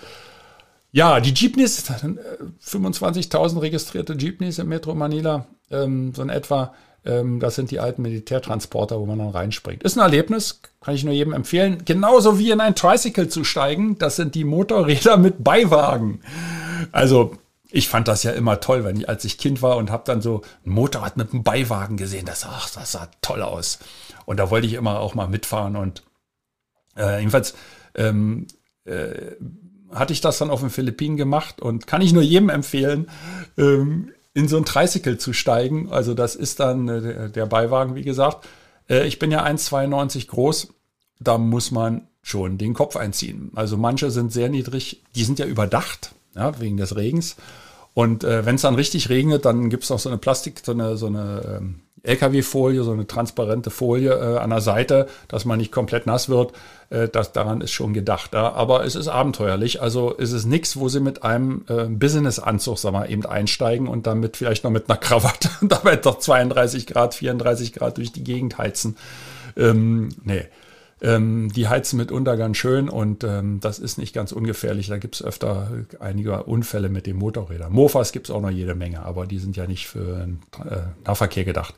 Ja, 0.91 1.19
die 1.21 1.33
Jeepneys, 1.33 1.89
25.000 1.89 3.55
äh, 3.55 3.59
registrierte 3.59 4.13
Jeepneys 4.13 4.59
im 4.59 4.67
Metro 4.67 4.93
Manila, 4.93 5.47
ähm, 5.69 6.13
so 6.13 6.21
in 6.21 6.29
etwa. 6.29 6.73
Ähm, 7.05 7.39
das 7.39 7.55
sind 7.55 7.71
die 7.71 7.79
alten 7.79 8.01
Militärtransporter, 8.01 8.99
wo 8.99 9.05
man 9.05 9.17
dann 9.17 9.29
reinspringt. 9.29 9.83
Ist 9.83 9.97
ein 9.97 10.01
Erlebnis, 10.01 10.61
kann 10.81 10.93
ich 10.93 11.03
nur 11.03 11.13
jedem 11.13 11.33
empfehlen. 11.33 11.83
Genauso 11.85 12.37
wie 12.37 12.51
in 12.51 12.61
ein 12.61 12.75
Tricycle 12.75 13.29
zu 13.29 13.43
steigen. 13.43 13.97
Das 13.97 14.17
sind 14.17 14.35
die 14.35 14.43
Motorräder 14.43 15.17
mit 15.17 15.43
Beiwagen. 15.43 16.21
Also 16.91 17.37
ich 17.71 17.87
fand 17.87 18.07
das 18.07 18.23
ja 18.23 18.31
immer 18.31 18.59
toll, 18.59 18.83
wenn 18.83 18.97
ich, 18.97 19.09
als 19.09 19.23
ich 19.23 19.37
Kind 19.37 19.61
war 19.61 19.77
und 19.77 19.89
habe 19.89 20.03
dann 20.05 20.21
so 20.21 20.41
ein 20.65 20.71
Motorrad 20.71 21.15
mit 21.15 21.31
einem 21.31 21.43
Beiwagen 21.43 21.95
gesehen. 21.95 22.25
Das, 22.25 22.45
ach, 22.45 22.69
das 22.69 22.91
sah 22.91 23.09
toll 23.21 23.41
aus. 23.41 23.79
Und 24.25 24.37
da 24.37 24.51
wollte 24.51 24.67
ich 24.67 24.73
immer 24.73 24.99
auch 24.99 25.15
mal 25.15 25.27
mitfahren. 25.27 25.77
Und 25.77 26.03
äh, 26.97 27.19
jedenfalls 27.19 27.55
ähm, 27.95 28.47
äh, 28.85 29.31
hatte 29.93 30.13
ich 30.13 30.21
das 30.21 30.37
dann 30.37 30.49
auf 30.49 30.61
den 30.61 30.69
Philippinen 30.69 31.17
gemacht 31.17 31.61
und 31.61 31.87
kann 31.87 32.01
ich 32.01 32.13
nur 32.13 32.23
jedem 32.23 32.49
empfehlen, 32.49 33.09
ähm, 33.57 34.11
in 34.33 34.47
so 34.47 34.57
ein 34.57 34.65
Tricycle 34.65 35.17
zu 35.17 35.33
steigen. 35.33 35.91
Also 35.91 36.13
das 36.13 36.35
ist 36.35 36.59
dann 36.59 36.87
äh, 36.87 37.29
der 37.29 37.45
Beiwagen, 37.45 37.95
wie 37.95 38.03
gesagt. 38.03 38.47
Äh, 38.89 39.07
ich 39.07 39.19
bin 39.19 39.31
ja 39.31 39.45
1,92 39.45 40.27
groß. 40.27 40.73
Da 41.19 41.37
muss 41.37 41.71
man 41.71 42.07
schon 42.21 42.57
den 42.57 42.73
Kopf 42.73 42.95
einziehen. 42.95 43.51
Also 43.55 43.77
manche 43.77 44.11
sind 44.11 44.31
sehr 44.31 44.49
niedrig, 44.49 45.03
die 45.15 45.23
sind 45.23 45.39
ja 45.39 45.45
überdacht, 45.45 46.13
ja, 46.35 46.59
wegen 46.59 46.77
des 46.77 46.95
Regens. 46.95 47.35
Und 47.93 48.23
äh, 48.23 48.45
wenn 48.45 48.55
es 48.55 48.61
dann 48.61 48.75
richtig 48.75 49.09
regnet, 49.09 49.43
dann 49.45 49.69
gibt 49.69 49.83
es 49.83 49.89
noch 49.89 49.99
so 49.99 50.09
eine 50.09 50.17
Plastik, 50.17 50.61
so 50.63 50.71
eine, 50.71 50.97
so 50.97 51.07
eine 51.07 51.57
ähm, 51.57 51.81
LKW-Folie, 52.03 52.83
so 52.83 52.91
eine 52.91 53.05
transparente 53.05 53.69
Folie 53.69 54.11
äh, 54.11 54.37
an 54.39 54.49
der 54.49 54.61
Seite, 54.61 55.07
dass 55.27 55.45
man 55.45 55.59
nicht 55.59 55.71
komplett 55.71 56.05
nass 56.07 56.29
wird. 56.29 56.53
Äh, 56.89 57.07
das, 57.07 57.31
daran 57.31 57.61
ist 57.61 57.71
schon 57.71 57.93
gedacht. 57.93 58.33
Ja? 58.33 58.53
Aber 58.53 58.83
es 58.85 58.95
ist 58.95 59.07
abenteuerlich. 59.07 59.81
Also 59.81 60.11
ist 60.11 60.31
es 60.31 60.45
nichts, 60.45 60.77
wo 60.77 60.89
sie 60.89 60.99
mit 60.99 61.23
einem 61.23 61.63
äh, 61.69 61.85
Business-Anzug, 61.85 62.79
sag 62.79 62.93
mal, 62.93 63.09
eben 63.09 63.25
einsteigen 63.25 63.87
und 63.87 64.07
damit 64.07 64.37
vielleicht 64.37 64.63
noch 64.63 64.71
mit 64.71 64.89
einer 64.89 64.97
Krawatte 64.97 65.49
und 65.61 65.71
dabei 65.71 65.95
doch 65.95 66.17
32 66.17 66.87
Grad, 66.87 67.13
34 67.13 67.73
Grad 67.73 67.97
durch 67.97 68.11
die 68.11 68.23
Gegend 68.23 68.57
heizen. 68.57 68.97
Ähm, 69.55 70.09
nee. 70.23 70.45
Ähm, 71.03 71.51
die 71.51 71.67
heizen 71.67 71.97
mitunter 71.97 72.37
ganz 72.37 72.57
schön 72.57 72.87
und 72.87 73.23
ähm, 73.23 73.59
das 73.59 73.79
ist 73.79 73.97
nicht 73.97 74.13
ganz 74.13 74.31
ungefährlich. 74.31 74.87
Da 74.87 74.99
gibt 74.99 75.15
es 75.15 75.23
öfter 75.23 75.71
einige 75.99 76.43
Unfälle 76.43 76.89
mit 76.89 77.07
den 77.07 77.17
Motorrädern. 77.17 77.73
Mofas 77.73 78.11
gibt 78.11 78.29
es 78.29 78.35
auch 78.35 78.41
noch 78.41 78.51
jede 78.51 78.75
Menge, 78.75 79.03
aber 79.03 79.25
die 79.25 79.39
sind 79.39 79.57
ja 79.57 79.65
nicht 79.65 79.87
für 79.87 80.27
äh, 80.63 80.77
Nahverkehr 81.03 81.43
gedacht. 81.43 81.73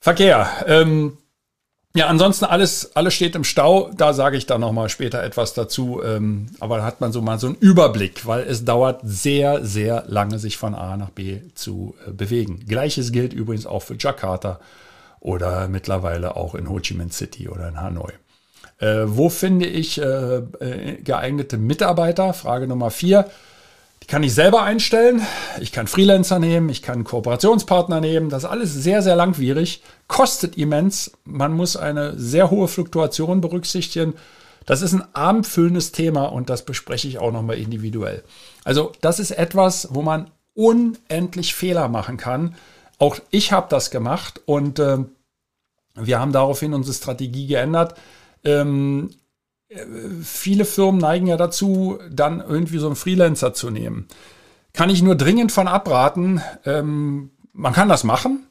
Verkehr. 0.00 0.48
Ähm, 0.66 1.18
ja, 1.96 2.08
ansonsten 2.08 2.46
alles, 2.46 2.96
alles 2.96 3.14
steht 3.14 3.36
im 3.36 3.44
Stau. 3.44 3.90
Da 3.96 4.14
sage 4.14 4.36
ich 4.36 4.46
dann 4.46 4.62
nochmal 4.62 4.88
später 4.88 5.22
etwas 5.22 5.54
dazu. 5.54 6.02
Ähm, 6.02 6.46
aber 6.60 6.78
da 6.78 6.84
hat 6.84 7.00
man 7.00 7.12
so 7.12 7.22
mal 7.22 7.38
so 7.38 7.46
einen 7.46 7.56
Überblick, 7.56 8.26
weil 8.26 8.42
es 8.42 8.64
dauert 8.64 9.00
sehr, 9.04 9.64
sehr 9.64 10.04
lange, 10.08 10.38
sich 10.38 10.56
von 10.56 10.74
A 10.74 10.96
nach 10.96 11.10
B 11.10 11.40
zu 11.54 11.94
äh, 12.06 12.10
bewegen. 12.10 12.64
Gleiches 12.66 13.12
gilt 13.12 13.32
übrigens 13.32 13.66
auch 13.66 13.82
für 13.82 13.96
Jakarta 13.98 14.60
oder 15.24 15.68
mittlerweile 15.68 16.36
auch 16.36 16.54
in 16.54 16.68
Ho 16.68 16.78
Chi 16.78 16.94
Minh 16.94 17.10
City 17.10 17.48
oder 17.48 17.66
in 17.66 17.80
Hanoi. 17.80 18.12
Äh, 18.78 19.04
wo 19.06 19.30
finde 19.30 19.66
ich 19.66 20.00
äh, 20.00 20.36
äh, 20.36 21.02
geeignete 21.02 21.56
Mitarbeiter? 21.56 22.34
Frage 22.34 22.68
Nummer 22.68 22.90
vier. 22.90 23.30
Die 24.02 24.06
kann 24.06 24.22
ich 24.22 24.34
selber 24.34 24.62
einstellen. 24.62 25.22
Ich 25.60 25.72
kann 25.72 25.86
Freelancer 25.86 26.38
nehmen, 26.38 26.68
ich 26.68 26.82
kann 26.82 27.04
Kooperationspartner 27.04 28.02
nehmen. 28.02 28.28
Das 28.28 28.44
ist 28.44 28.50
alles 28.50 28.74
sehr, 28.74 29.00
sehr 29.00 29.16
langwierig, 29.16 29.82
kostet 30.08 30.58
immens. 30.58 31.12
Man 31.24 31.54
muss 31.54 31.78
eine 31.78 32.18
sehr 32.18 32.50
hohe 32.50 32.68
Fluktuation 32.68 33.40
berücksichtigen. 33.40 34.12
Das 34.66 34.82
ist 34.82 34.92
ein 34.92 35.04
abendfüllendes 35.14 35.92
Thema 35.92 36.26
und 36.26 36.50
das 36.50 36.66
bespreche 36.66 37.08
ich 37.08 37.18
auch 37.18 37.32
nochmal 37.32 37.56
individuell. 37.56 38.22
Also 38.62 38.92
das 39.00 39.20
ist 39.20 39.30
etwas, 39.30 39.88
wo 39.90 40.02
man 40.02 40.30
unendlich 40.52 41.54
Fehler 41.54 41.88
machen 41.88 42.18
kann. 42.18 42.56
Auch 42.98 43.16
ich 43.30 43.52
habe 43.52 43.68
das 43.70 43.90
gemacht 43.90 44.42
und 44.44 44.78
äh, 44.78 44.98
wir 45.94 46.18
haben 46.18 46.32
daraufhin 46.32 46.74
unsere 46.74 46.94
Strategie 46.94 47.46
geändert. 47.46 47.94
Ähm, 48.44 49.10
viele 50.22 50.64
Firmen 50.64 51.00
neigen 51.00 51.26
ja 51.26 51.36
dazu, 51.36 51.98
dann 52.10 52.40
irgendwie 52.40 52.78
so 52.78 52.86
einen 52.86 52.96
Freelancer 52.96 53.54
zu 53.54 53.70
nehmen. 53.70 54.08
Kann 54.72 54.90
ich 54.90 55.02
nur 55.02 55.14
dringend 55.14 55.52
von 55.52 55.68
abraten. 55.68 56.40
Ähm, 56.64 57.30
man 57.52 57.72
kann 57.72 57.88
das 57.88 58.04
machen, 58.04 58.46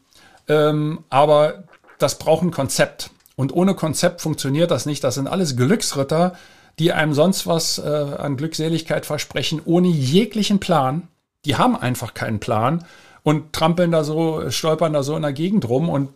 ähm, 0.48 1.04
aber 1.10 1.66
das 2.00 2.18
braucht 2.18 2.44
ein 2.44 2.52
Konzept. 2.52 3.12
Und 3.36 3.54
ohne 3.54 3.76
Konzept 3.76 4.22
funktioniert 4.22 4.72
das 4.72 4.86
nicht. 4.86 5.04
Das 5.04 5.16
sind 5.16 5.28
alles 5.28 5.56
Glücksritter, 5.56 6.34
die 6.80 6.94
einem 6.94 7.14
sonst 7.14 7.48
was 7.48 7.78
äh, 7.78 7.88
an 7.88 8.38
Glückseligkeit 8.38 9.06
versprechen, 9.06 9.62
ohne 9.64 9.88
jeglichen 9.88 10.60
Plan. 10.60 11.08
Die 11.46 11.56
haben 11.56 11.76
einfach 11.76 12.14
keinen 12.14 12.40
Plan 12.40 12.86
und 13.24 13.54
trampeln 13.54 13.92
da 13.92 14.04
so, 14.04 14.50
stolpern 14.50 14.94
da 14.94 15.04
so 15.04 15.16
in 15.16 15.24
der 15.24 15.34
Gegend 15.34 15.68
rum. 15.68 15.90
Und 15.90 16.10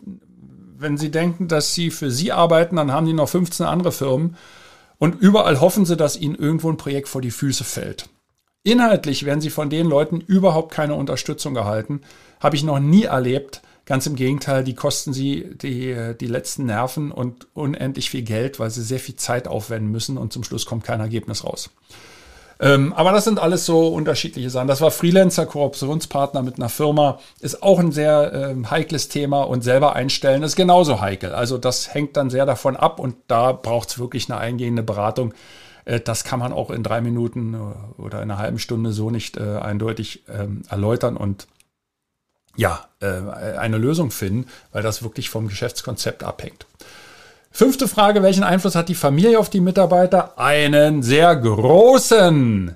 wenn 0.80 0.98
sie 0.98 1.12
denken, 1.12 1.48
dass 1.48 1.74
sie 1.74 1.92
für 1.92 2.12
sie 2.12 2.32
arbeiten, 2.32 2.76
dann 2.76 2.92
haben 2.92 3.06
die 3.06 3.14
noch 3.14 3.30
15 3.30 3.66
andere 3.66 3.92
Firmen. 3.92 4.36
Und 4.98 5.22
überall 5.22 5.62
hoffen 5.62 5.86
sie, 5.86 5.98
dass 5.98 6.18
ihnen 6.18 6.36
irgendwo 6.36 6.70
ein 6.70 6.78
Projekt 6.78 7.08
vor 7.08 7.22
die 7.22 7.32
Füße 7.32 7.64
fällt. 7.64 8.10
Inhaltlich 8.64 9.26
werden 9.26 9.42
sie 9.42 9.50
von 9.50 9.70
den 9.70 9.88
Leuten 9.88 10.20
überhaupt 10.20 10.74
keine 10.74 10.96
Unterstützung 10.96 11.54
gehalten. 11.54 12.02
Habe 12.40 12.56
ich 12.56 12.64
noch 12.64 12.80
nie 12.80 13.04
erlebt. 13.04 13.62
Ganz 13.86 14.06
im 14.06 14.16
Gegenteil, 14.16 14.66
die 14.66 14.76
kosten 14.76 15.14
sie 15.14 15.56
die, 15.62 15.96
die 16.20 16.28
letzten 16.28 16.66
Nerven 16.66 17.12
und 17.12 17.48
unendlich 17.54 18.10
viel 18.10 18.24
Geld, 18.24 18.60
weil 18.60 18.70
sie 18.70 18.84
sehr 18.84 19.00
viel 19.00 19.16
Zeit 19.16 19.48
aufwenden 19.48 19.92
müssen 19.92 20.18
und 20.18 20.34
zum 20.34 20.44
Schluss 20.44 20.66
kommt 20.66 20.84
kein 20.84 21.00
Ergebnis 21.00 21.46
raus. 21.46 21.70
Ähm, 22.60 22.94
aber 22.94 23.12
das 23.12 23.26
sind 23.26 23.40
alles 23.40 23.66
so 23.66 23.88
unterschiedliche 23.90 24.50
Sachen. 24.50 24.68
Das 24.68 24.82
war 24.82 24.92
Freelancer, 24.92 25.46
Kooperationspartner 25.46 26.42
mit 26.42 26.58
einer 26.58 26.70
Firma, 26.70 27.20
ist 27.40 27.62
auch 27.62 27.80
ein 27.80 27.92
sehr 27.92 28.32
ähm, 28.34 28.72
heikles 28.72 29.10
Thema 29.10 29.44
und 29.44 29.64
selber 29.64 29.96
einstellen 29.96 30.44
ist 30.44 30.56
genauso 30.56 31.00
heikel. 31.00 31.34
Also 31.34 31.58
das 31.58 31.94
hängt 31.94 32.18
dann 32.18 32.30
sehr 32.30 32.46
davon 32.46 32.76
ab 32.76 33.00
und 33.00 33.16
da 33.28 33.52
braucht 33.52 33.90
es 33.90 34.00
wirklich 34.00 34.30
eine 34.30 34.40
eingehende 34.40 34.82
Beratung. 34.82 35.34
Äh, 35.86 36.00
das 36.00 36.24
kann 36.24 36.40
man 36.40 36.52
auch 36.52 36.72
in 36.72 36.84
drei 36.84 37.02
Minuten 37.02 37.54
äh, 37.54 38.02
oder 38.02 38.24
in 38.24 38.32
einer 38.32 38.40
halben 38.40 38.60
Stunde 38.60 38.92
so 38.92 39.12
nicht 39.12 39.38
äh, 39.38 39.58
eindeutig 39.58 40.24
ähm, 40.28 40.64
erläutern 40.70 41.16
und 41.16 41.48
ja, 42.56 42.88
äh, 43.02 43.58
eine 43.58 43.78
Lösung 43.78 44.10
finden, 44.10 44.50
weil 44.72 44.82
das 44.82 45.04
wirklich 45.04 45.30
vom 45.30 45.48
Geschäftskonzept 45.48 46.24
abhängt. 46.24 46.66
Fünfte 47.52 47.88
Frage, 47.88 48.22
welchen 48.24 48.44
Einfluss 48.44 48.76
hat 48.76 48.90
die 48.90 48.96
Familie 48.96 49.40
auf 49.40 49.50
die 49.50 49.62
Mitarbeiter? 49.62 50.38
Einen 50.38 51.02
sehr 51.04 51.36
großen. 51.36 52.76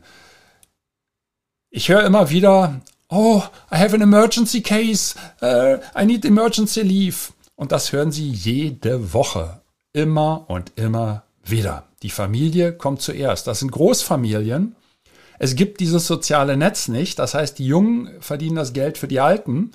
Ich 1.70 1.90
höre 1.90 2.04
immer 2.04 2.30
wieder, 2.30 2.82
oh, 3.10 3.42
I 3.72 3.78
have 3.78 3.96
an 3.96 4.02
emergency 4.02 4.62
case, 4.62 5.16
uh, 5.42 5.78
I 6.00 6.06
need 6.06 6.26
emergency 6.26 6.82
leave. 6.82 7.32
Und 7.56 7.72
das 7.72 7.92
hören 7.92 8.12
Sie 8.12 8.30
jede 8.30 9.14
Woche. 9.14 9.62
Immer 9.94 10.46
und 10.48 10.72
immer 10.78 11.24
wieder. 11.44 11.84
Die 12.02 12.10
Familie 12.10 12.74
kommt 12.74 13.02
zuerst. 13.02 13.46
Das 13.46 13.60
sind 13.60 13.72
Großfamilien. 13.72 14.76
Es 15.38 15.56
gibt 15.56 15.80
dieses 15.80 16.08
soziale 16.08 16.58
Netz 16.58 16.88
nicht. 16.88 17.20
Das 17.20 17.34
heißt, 17.34 17.60
die 17.60 17.68
Jungen 17.68 18.10
verdienen 18.20 18.56
das 18.56 18.74
Geld 18.74 18.98
für 18.98 19.08
die 19.08 19.20
Alten. 19.20 19.72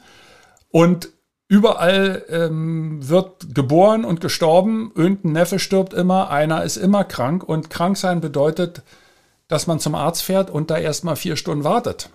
Und 0.70 1.10
Überall 1.48 2.24
ähm, 2.28 3.08
wird 3.08 3.54
geboren 3.54 4.04
und 4.04 4.20
gestorben, 4.20 4.90
irgendein 4.96 5.32
Neffe 5.32 5.58
stirbt 5.60 5.94
immer, 5.94 6.30
einer 6.30 6.64
ist 6.64 6.76
immer 6.76 7.04
krank 7.04 7.44
und 7.44 7.70
krank 7.70 7.96
sein 7.96 8.20
bedeutet, 8.20 8.82
dass 9.46 9.68
man 9.68 9.78
zum 9.78 9.94
Arzt 9.94 10.22
fährt 10.22 10.50
und 10.50 10.70
da 10.70 10.78
erstmal 10.78 11.14
vier 11.14 11.36
Stunden 11.36 11.62
wartet. 11.62 12.10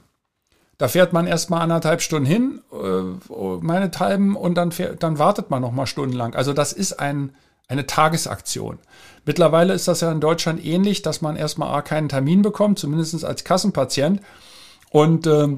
Da 0.77 0.89
fährt 0.89 1.13
man 1.13 1.27
erstmal 1.27 1.61
anderthalb 1.61 2.01
Stunden 2.01 2.25
hin, 2.25 2.61
äh, 2.73 3.33
meinethalben, 3.61 4.35
und 4.35 4.55
dann, 4.55 4.73
fährt, 4.73 5.01
dann 5.01 5.17
wartet 5.17 5.49
man 5.49 5.61
nochmal 5.61 5.87
stundenlang. 5.87 6.35
Also 6.35 6.51
das 6.51 6.73
ist 6.73 6.99
ein, 6.99 7.33
eine 7.69 7.87
Tagesaktion. 7.87 8.79
Mittlerweile 9.23 9.73
ist 9.73 9.87
das 9.87 10.01
ja 10.01 10.11
in 10.11 10.19
Deutschland 10.19 10.65
ähnlich, 10.65 11.03
dass 11.03 11.21
man 11.21 11.37
erstmal 11.37 11.73
A, 11.73 11.81
keinen 11.81 12.09
Termin 12.09 12.41
bekommt, 12.41 12.79
zumindest 12.79 13.23
als 13.23 13.45
Kassenpatient, 13.45 14.21
und 14.89 15.25
äh, 15.25 15.57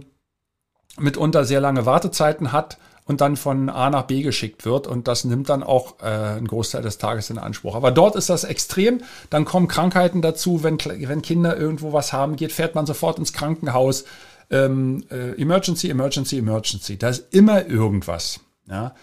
mitunter 1.00 1.46
sehr 1.46 1.62
lange 1.62 1.88
Wartezeiten 1.88 2.51
hat 2.51 2.77
und 3.05 3.22
dann 3.22 3.36
von 3.36 3.69
A 3.69 3.89
nach 3.89 4.03
B 4.03 4.22
geschickt 4.22 4.65
wird. 4.65 4.88
Und 4.88 5.07
das 5.07 5.25
nimmt 5.25 5.50
dann 5.50 5.63
auch 5.63 6.00
äh, 6.01 6.05
einen 6.05 6.48
Großteil 6.48 6.81
des 6.81 6.98
Tages 6.98 7.29
in 7.29 7.38
Anspruch. 7.38 7.75
Aber 7.75 7.91
dort 7.91 8.15
ist 8.15 8.29
das 8.29 8.43
extrem. 8.43 9.01
Dann 9.29 9.45
kommen 9.45 9.67
Krankheiten 9.67 10.22
dazu. 10.22 10.63
Wenn, 10.63 10.77
wenn 10.79 11.22
Kinder 11.22 11.57
irgendwo 11.57 11.93
was 11.93 12.13
haben, 12.13 12.36
geht, 12.36 12.51
fährt 12.51 12.75
man 12.75 12.86
sofort 12.86 13.19
ins 13.19 13.33
Krankenhaus. 13.33 14.05
Ähm, 14.50 15.03
äh, 15.12 15.39
Emergency, 15.41 15.89
Emergency, 15.89 16.38
Emergency. 16.38 16.98
Da 16.98 17.10
ist 17.10 17.33
immer 17.33 17.65
irgendwas. 17.65 18.39
Ja? 18.69 18.95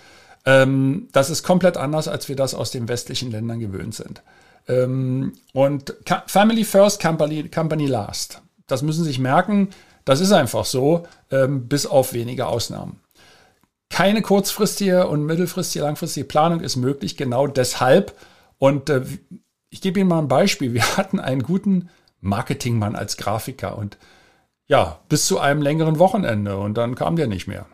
Ähm, 0.46 1.08
das 1.12 1.28
ist 1.28 1.42
komplett 1.42 1.76
anders, 1.76 2.08
als 2.08 2.28
wir 2.28 2.36
das 2.36 2.54
aus 2.54 2.70
den 2.70 2.88
westlichen 2.88 3.30
Ländern 3.30 3.60
gewöhnt 3.60 3.94
sind. 3.94 4.22
Ähm, 4.68 5.34
und 5.52 5.94
Family 6.26 6.64
First, 6.64 7.02
Company, 7.02 7.48
Company 7.48 7.86
Last. 7.86 8.40
Das 8.66 8.82
müssen 8.82 9.04
Sie 9.04 9.10
sich 9.10 9.18
merken. 9.18 9.68
Das 10.04 10.20
ist 10.20 10.32
einfach 10.32 10.64
so, 10.64 11.06
ähm, 11.30 11.68
bis 11.68 11.86
auf 11.86 12.12
wenige 12.12 12.46
Ausnahmen. 12.46 13.00
Keine 13.90 14.22
kurzfristige 14.22 15.08
und 15.08 15.26
mittelfristige, 15.26 15.84
langfristige 15.84 16.26
Planung 16.26 16.60
ist 16.60 16.76
möglich, 16.76 17.16
genau 17.16 17.46
deshalb. 17.46 18.16
Und 18.58 18.88
äh, 18.88 19.04
ich 19.68 19.80
gebe 19.80 20.00
Ihnen 20.00 20.08
mal 20.08 20.20
ein 20.20 20.28
Beispiel. 20.28 20.72
Wir 20.72 20.82
hatten 20.96 21.20
einen 21.20 21.42
guten 21.42 21.90
Marketingmann 22.20 22.96
als 22.96 23.16
Grafiker 23.16 23.76
und 23.76 23.98
ja, 24.66 25.00
bis 25.08 25.26
zu 25.26 25.40
einem 25.40 25.62
längeren 25.62 25.98
Wochenende 25.98 26.56
und 26.56 26.74
dann 26.74 26.94
kam 26.94 27.16
der 27.16 27.26
nicht 27.26 27.48
mehr. 27.48 27.66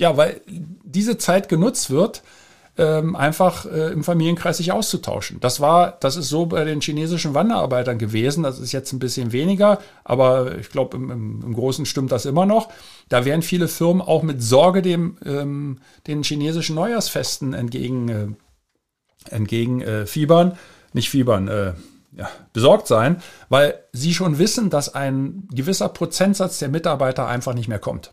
Ja, 0.00 0.16
weil 0.16 0.40
diese 0.46 1.16
Zeit 1.16 1.48
genutzt 1.48 1.90
wird, 1.90 2.22
ähm, 2.78 3.16
einfach 3.16 3.66
äh, 3.66 3.92
im 3.92 4.02
Familienkreis 4.02 4.56
sich 4.56 4.72
auszutauschen. 4.72 5.40
Das 5.40 5.60
war, 5.60 5.98
das 6.00 6.16
ist 6.16 6.28
so 6.28 6.46
bei 6.46 6.64
den 6.64 6.80
chinesischen 6.80 7.34
Wanderarbeitern 7.34 7.98
gewesen. 7.98 8.42
Das 8.42 8.58
ist 8.58 8.72
jetzt 8.72 8.92
ein 8.92 8.98
bisschen 8.98 9.32
weniger, 9.32 9.78
aber 10.04 10.58
ich 10.58 10.70
glaube, 10.70 10.96
im, 10.96 11.10
im, 11.10 11.42
im, 11.44 11.52
Großen 11.52 11.84
stimmt 11.84 12.12
das 12.12 12.24
immer 12.24 12.46
noch. 12.46 12.70
Da 13.08 13.24
werden 13.26 13.42
viele 13.42 13.68
Firmen 13.68 14.00
auch 14.00 14.22
mit 14.22 14.42
Sorge 14.42 14.80
dem, 14.80 15.18
ähm, 15.24 15.80
den 16.06 16.22
chinesischen 16.22 16.74
Neujahrsfesten 16.76 17.52
entgegen, 17.52 18.08
äh, 18.08 18.28
entgegen 19.28 19.82
äh, 19.82 20.06
fiebern, 20.06 20.56
nicht 20.94 21.10
fiebern, 21.10 21.48
äh, 21.48 21.74
ja, 22.16 22.28
besorgt 22.52 22.86
sein, 22.86 23.22
weil 23.48 23.78
sie 23.92 24.14
schon 24.14 24.38
wissen, 24.38 24.70
dass 24.70 24.94
ein 24.94 25.46
gewisser 25.50 25.88
Prozentsatz 25.88 26.58
der 26.58 26.68
Mitarbeiter 26.68 27.26
einfach 27.26 27.54
nicht 27.54 27.68
mehr 27.68 27.78
kommt. 27.78 28.12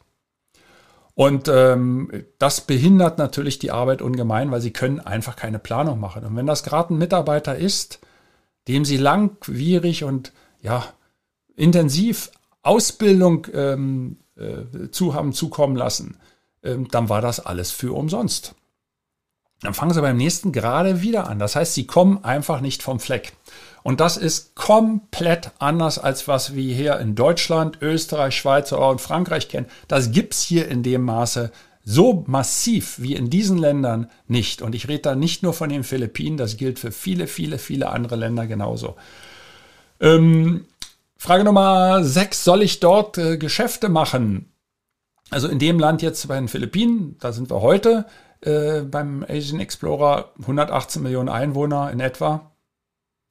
Und 1.20 1.50
ähm, 1.50 2.24
das 2.38 2.62
behindert 2.62 3.18
natürlich 3.18 3.60
die 3.60 3.72
Arbeit 3.72 4.02
ungemein, 4.02 4.52
weil 4.52 4.62
sie 4.62 4.72
können 4.72 5.02
einfach 5.02 5.36
keine 5.36 5.60
Planung 5.60 6.00
machen. 6.00 6.24
Und 6.24 6.38
wenn 6.38 6.46
das 6.46 6.64
gerade 6.64 6.94
ein 6.94 6.98
Mitarbeiter 6.98 7.58
ist, 7.58 8.00
dem 8.70 8.86
sie 8.86 8.96
langwierig 8.96 10.06
und 10.06 10.32
ja 10.62 10.82
intensiv 11.58 12.32
Ausbildung 12.62 13.48
ähm, 13.54 14.20
äh, 14.38 14.92
zu 14.92 15.14
haben 15.14 15.34
zukommen 15.34 15.76
lassen, 15.76 16.16
ähm, 16.64 16.88
dann 16.88 17.10
war 17.10 17.20
das 17.20 17.46
alles 17.46 17.72
für 17.72 17.92
umsonst. 17.92 18.56
Dann 19.60 19.74
fangen 19.74 19.94
sie 19.94 20.02
beim 20.02 20.16
nächsten 20.16 20.54
gerade 20.54 21.02
wieder 21.02 21.28
an. 21.28 21.38
Das 21.38 21.58
heißt, 21.58 21.74
sie 21.74 21.86
kommen 21.86 22.24
einfach 22.24 22.62
nicht 22.62 22.82
vom 22.82 23.02
Fleck. 23.02 23.34
Und 23.84 24.00
das 24.00 24.18
ist 24.18 24.56
komplett 24.56 25.52
anders 25.60 26.00
als 26.00 26.28
was 26.28 26.56
wir 26.56 26.74
hier 26.74 27.00
in 27.00 27.16
Deutschland, 27.16 27.80
Österreich, 27.82 28.36
Schweiz 28.36 28.72
und 28.72 29.02
Frankreich 29.02 29.48
kennen. 29.48 29.68
Das 29.88 30.12
gibt's 30.12 30.42
hier 30.42 30.68
in 30.68 30.84
dem 30.84 31.04
Maße 31.04 31.52
so 31.84 32.24
massiv 32.28 33.00
wie 33.00 33.16
in 33.16 33.30
diesen 33.30 33.58
Ländern 33.58 34.10
nicht. 34.28 34.62
Und 34.62 34.76
ich 34.76 34.88
rede 34.88 35.02
da 35.02 35.16
nicht 35.16 35.44
nur 35.44 35.54
von 35.54 35.70
den 35.70 35.84
Philippinen, 35.84 36.38
das 36.38 36.58
gilt 36.58 36.78
für 36.78 36.92
viele, 36.92 37.26
viele, 37.28 37.58
viele 37.58 37.90
andere 37.90 38.16
Länder 38.16 38.48
genauso. 38.48 38.96
Ähm, 40.00 40.66
Frage 41.18 41.44
Nummer 41.44 42.04
6, 42.04 42.44
soll 42.44 42.62
ich 42.62 42.80
dort 42.80 43.18
äh, 43.18 43.38
Geschäfte 43.38 43.90
machen? 43.90 44.52
Also 45.32 45.48
in 45.48 45.60
dem 45.60 45.80
Land 45.80 46.02
jetzt 46.02 46.28
bei 46.28 46.36
den 46.36 46.48
Philippinen, 46.48 47.18
da 47.20 47.32
sind 47.32 47.50
wir 47.50 47.62
heute 47.62 48.06
äh, 48.42 48.82
beim 48.82 49.26
Asian 49.28 49.60
Explorer, 49.60 50.32
118 50.42 51.04
Millionen 51.04 51.30
Einwohner 51.30 51.92
in 51.92 52.00
etwa 52.00 52.49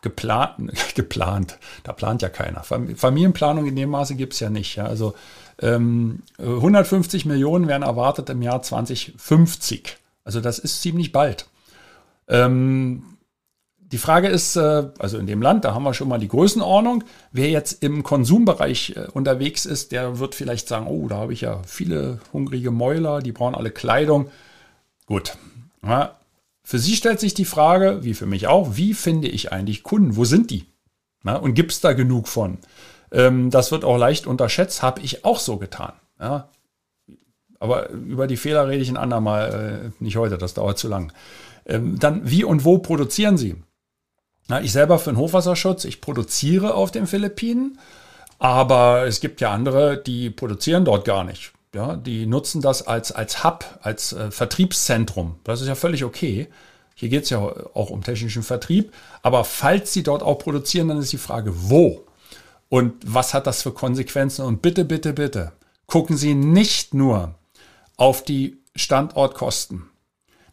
geplant, 0.03 0.73
geplant, 0.95 1.59
da 1.83 1.93
plant 1.93 2.23
ja 2.23 2.29
keiner. 2.29 2.63
Familienplanung 2.63 3.67
in 3.67 3.77
dem 3.77 3.91
Maße 3.91 4.15
gibt 4.15 4.35
es 4.35 4.41
ja 4.41 4.51
nicht. 4.51 4.77
Ja. 4.77 4.87
Also 4.87 5.15
ähm, 5.61 6.23
150 6.39 7.25
Millionen 7.25 7.69
werden 7.69 7.83
erwartet 7.83 8.31
im 8.31 8.43
Jahr 8.43 8.63
2050. 8.63 9.97
Also 10.25 10.41
das 10.41 10.59
ist 10.59 10.83
ziemlich 10.83 11.13
bald. 11.13 11.47
Ähm, 12.29 13.19
die 13.91 13.99
Frage 13.99 14.29
ist, 14.29 14.57
äh, 14.57 14.91
also 14.99 15.17
in 15.19 15.27
dem 15.27 15.41
Land, 15.41 15.65
da 15.65 15.75
haben 15.75 15.83
wir 15.83 15.95
schon 15.95 16.09
mal 16.09 16.19
die 16.19 16.29
Größenordnung. 16.29 17.05
Wer 17.33 17.49
jetzt 17.49 17.83
im 17.83 18.03
Konsumbereich 18.03 18.95
äh, 18.97 19.07
unterwegs 19.13 19.65
ist, 19.65 19.93
der 19.93 20.19
wird 20.19 20.35
vielleicht 20.35 20.69
sagen, 20.69 20.87
oh, 20.87 21.09
da 21.09 21.17
habe 21.17 21.33
ich 21.33 21.41
ja 21.41 21.63
viele 21.67 22.21
hungrige 22.33 22.71
Mäuler, 22.71 23.21
die 23.21 23.33
brauchen 23.33 23.55
alle 23.55 23.71
Kleidung. 23.71 24.31
Gut, 25.07 25.39
ja, 25.83 26.18
für 26.69 26.79
Sie 26.79 26.97
stellt 26.97 27.19
sich 27.19 27.33
die 27.33 27.47
Frage, 27.47 28.05
wie 28.05 28.13
für 28.13 28.27
mich 28.27 28.47
auch, 28.47 28.77
wie 28.77 28.93
finde 28.93 29.27
ich 29.27 29.53
eigentlich 29.53 29.83
Kunden? 29.83 30.17
Wo 30.17 30.27
sind 30.27 30.51
die? 30.51 30.67
Na, 31.23 31.37
und 31.37 31.55
gibt 31.55 31.73
es 31.73 31.81
da 31.81 31.95
genug 31.95 32.29
von? 32.29 32.59
Ähm, 33.11 33.49
das 33.49 33.73
wird 33.73 33.87
auch 33.87 33.97
leicht 33.97 34.27
unterschätzt, 34.27 34.83
habe 34.83 35.01
ich 35.01 35.25
auch 35.25 35.39
so 35.39 35.57
getan. 35.57 35.95
Ja? 36.21 36.51
Aber 37.59 37.89
über 37.89 38.27
die 38.27 38.37
Fehler 38.37 38.69
rede 38.69 38.83
ich 38.83 38.91
ein 38.91 38.99
andermal, 38.99 39.93
äh, 39.99 40.05
nicht 40.05 40.19
heute, 40.19 40.37
das 40.37 40.53
dauert 40.53 40.77
zu 40.77 40.89
lang. 40.89 41.11
Ähm, 41.65 41.99
dann, 41.99 42.31
wie 42.31 42.45
und 42.45 42.67
wo 42.67 42.77
produzieren 42.77 43.39
Sie? 43.39 43.57
Na, 44.49 44.61
ich 44.61 44.73
selber 44.73 44.99
für 44.99 45.11
den 45.11 45.17
Hochwasserschutz, 45.17 45.87
ich 45.87 46.03
produziere 46.03 46.75
auf 46.75 46.91
den 46.91 47.07
Philippinen, 47.07 47.79
aber 48.39 49.07
es 49.07 49.21
gibt 49.21 49.41
ja 49.41 49.53
andere, 49.53 49.97
die 49.97 50.29
produzieren 50.29 50.85
dort 50.85 51.07
gar 51.07 51.25
nicht. 51.25 51.51
Ja, 51.79 51.95
die 51.95 52.27
nutzen 52.27 52.61
das 52.61 52.89
als, 52.89 53.13
als 53.13 53.45
Hub, 53.45 53.65
als 53.83 54.13
äh, 54.13 54.33
Vertriebszentrum. 54.33 55.37
Das 55.45 55.61
ist 55.61 55.69
ja 55.69 55.77
völlig 55.77 56.03
okay. 56.03 56.49
Hier 56.97 57.09
geht 57.09 57.23
es 57.23 57.31
ja 57.31 57.39
auch 57.39 57.91
um 57.91 58.03
technischen 58.03 58.43
Vertrieb. 58.43 58.93
Aber 59.23 59.45
falls 59.45 59.93
sie 59.93 60.03
dort 60.03 60.25
auch 60.25 60.41
produzieren, 60.41 60.89
dann 60.89 60.99
ist 60.99 61.13
die 61.13 61.19
Frage, 61.19 61.53
wo? 61.55 62.05
Und 62.69 62.95
was 63.07 63.33
hat 63.33 63.47
das 63.47 63.63
für 63.63 63.71
Konsequenzen? 63.71 64.45
Und 64.45 64.61
bitte, 64.61 64.85
bitte, 64.85 65.13
bitte, 65.13 65.53
gucken 65.87 66.17
Sie 66.17 66.35
nicht 66.35 66.95
nur 66.95 67.37
auf 67.97 68.25
die 68.25 68.59
Standortkosten. 68.75 69.89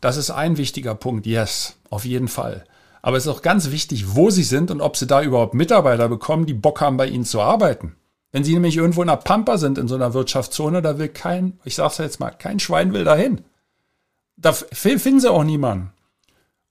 Das 0.01 0.17
ist 0.17 0.29
ein 0.29 0.57
wichtiger 0.57 0.93
Punkt, 0.93 1.25
yes, 1.25 1.77
auf 1.89 2.05
jeden 2.05 2.27
Fall. 2.27 2.65
Aber 3.01 3.17
es 3.17 3.25
ist 3.25 3.31
auch 3.31 3.41
ganz 3.41 3.71
wichtig, 3.71 4.15
wo 4.15 4.29
Sie 4.29 4.43
sind 4.43 4.69
und 4.69 4.79
ob 4.79 4.95
Sie 4.95 5.07
da 5.07 5.23
überhaupt 5.23 5.55
Mitarbeiter 5.55 6.07
bekommen, 6.07 6.45
die 6.45 6.53
Bock 6.53 6.81
haben, 6.81 6.97
bei 6.97 7.07
Ihnen 7.07 7.25
zu 7.25 7.41
arbeiten. 7.41 7.95
Wenn 8.35 8.43
Sie 8.43 8.53
nämlich 8.53 8.75
irgendwo 8.75 9.01
in 9.01 9.07
der 9.07 9.15
Pampa 9.15 9.57
sind, 9.57 9.77
in 9.77 9.87
so 9.87 9.95
einer 9.95 10.13
Wirtschaftszone, 10.13 10.81
da 10.81 10.99
will 10.99 11.07
kein, 11.07 11.57
ich 11.63 11.75
sag's 11.75 11.99
jetzt 11.99 12.19
mal, 12.19 12.31
kein 12.31 12.59
Schwein 12.59 12.91
will 12.91 13.05
dahin. 13.05 13.45
Da 14.35 14.51
finden 14.51 15.21
Sie 15.21 15.31
auch 15.31 15.45
niemanden. 15.45 15.93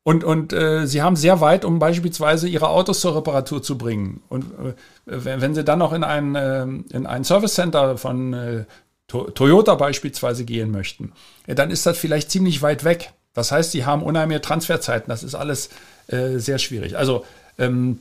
Und, 0.02 0.24
und 0.24 0.52
äh, 0.52 0.86
sie 0.86 1.00
haben 1.00 1.16
sehr 1.16 1.40
weit, 1.40 1.64
um 1.64 1.78
beispielsweise 1.78 2.48
ihre 2.48 2.68
Autos 2.68 3.00
zur 3.00 3.16
Reparatur 3.16 3.62
zu 3.62 3.78
bringen. 3.78 4.22
Und 4.28 4.44
äh, 4.44 4.74
wenn 5.06 5.54
sie 5.54 5.64
dann 5.64 5.78
noch 5.78 5.94
in 5.94 6.04
ein, 6.04 6.34
äh, 6.34 6.64
in 6.64 7.06
ein 7.06 7.24
Service 7.24 7.54
Center 7.54 7.96
von 7.96 8.34
äh, 8.34 8.64
to 9.06 9.30
Toyota 9.30 9.74
beispielsweise 9.74 10.44
gehen 10.44 10.70
möchten, 10.70 11.12
ja, 11.46 11.54
dann 11.54 11.70
ist 11.70 11.86
das 11.86 11.96
vielleicht 11.96 12.30
ziemlich 12.30 12.60
weit 12.60 12.84
weg. 12.84 13.14
Das 13.32 13.52
heißt, 13.52 13.70
sie 13.70 13.86
haben 13.86 14.02
unheimliche 14.02 14.42
Transferzeiten. 14.42 15.08
Das 15.08 15.22
ist 15.22 15.34
alles 15.34 15.70
äh, 16.08 16.36
sehr 16.36 16.58
schwierig. 16.58 16.98
Also 16.98 17.24
ähm, 17.56 18.00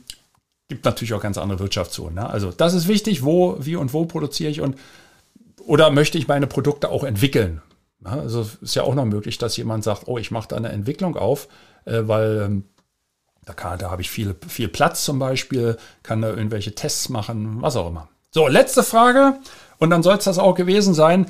gibt 0.74 0.86
natürlich 0.86 1.14
auch 1.14 1.22
ganz 1.22 1.38
andere 1.38 1.60
Wirtschaftszonen. 1.60 2.16
Ne? 2.16 2.28
Also 2.28 2.52
das 2.52 2.74
ist 2.74 2.88
wichtig, 2.88 3.24
wo, 3.24 3.58
wie 3.60 3.76
und 3.76 3.94
wo 3.94 4.06
produziere 4.06 4.50
ich 4.50 4.60
und 4.60 4.76
oder 5.66 5.92
möchte 5.92 6.18
ich 6.18 6.28
meine 6.28 6.48
Produkte 6.48 6.90
auch 6.90 7.04
entwickeln? 7.04 7.62
Ja, 8.04 8.14
also 8.20 8.50
ist 8.60 8.76
ja 8.76 8.82
auch 8.82 8.96
noch 8.96 9.06
möglich, 9.06 9.38
dass 9.38 9.56
jemand 9.56 9.84
sagt, 9.84 10.08
oh, 10.08 10.18
ich 10.18 10.32
mache 10.32 10.48
da 10.50 10.56
eine 10.58 10.70
Entwicklung 10.70 11.16
auf, 11.16 11.48
äh, 11.86 12.02
weil 12.02 12.42
ähm, 12.46 12.64
da, 13.46 13.78
da 13.78 13.92
habe 13.92 14.02
ich 14.02 14.10
viel, 14.10 14.36
viel 14.48 14.68
Platz 14.68 15.06
zum 15.06 15.20
Beispiel, 15.20 15.78
kann 16.02 16.22
da 16.24 16.30
irgendwelche 16.30 16.74
Tests 16.74 17.08
machen, 17.10 17.62
was 17.62 17.76
auch 17.76 17.88
immer. 17.88 18.10
So, 18.32 18.48
letzte 18.48 18.82
Frage 18.82 19.38
und 19.78 19.92
dann 19.92 20.02
soll 20.02 20.18
es 20.18 20.24
das 20.24 20.40
auch 20.40 20.56
gewesen 20.56 20.96
sein. 20.96 21.28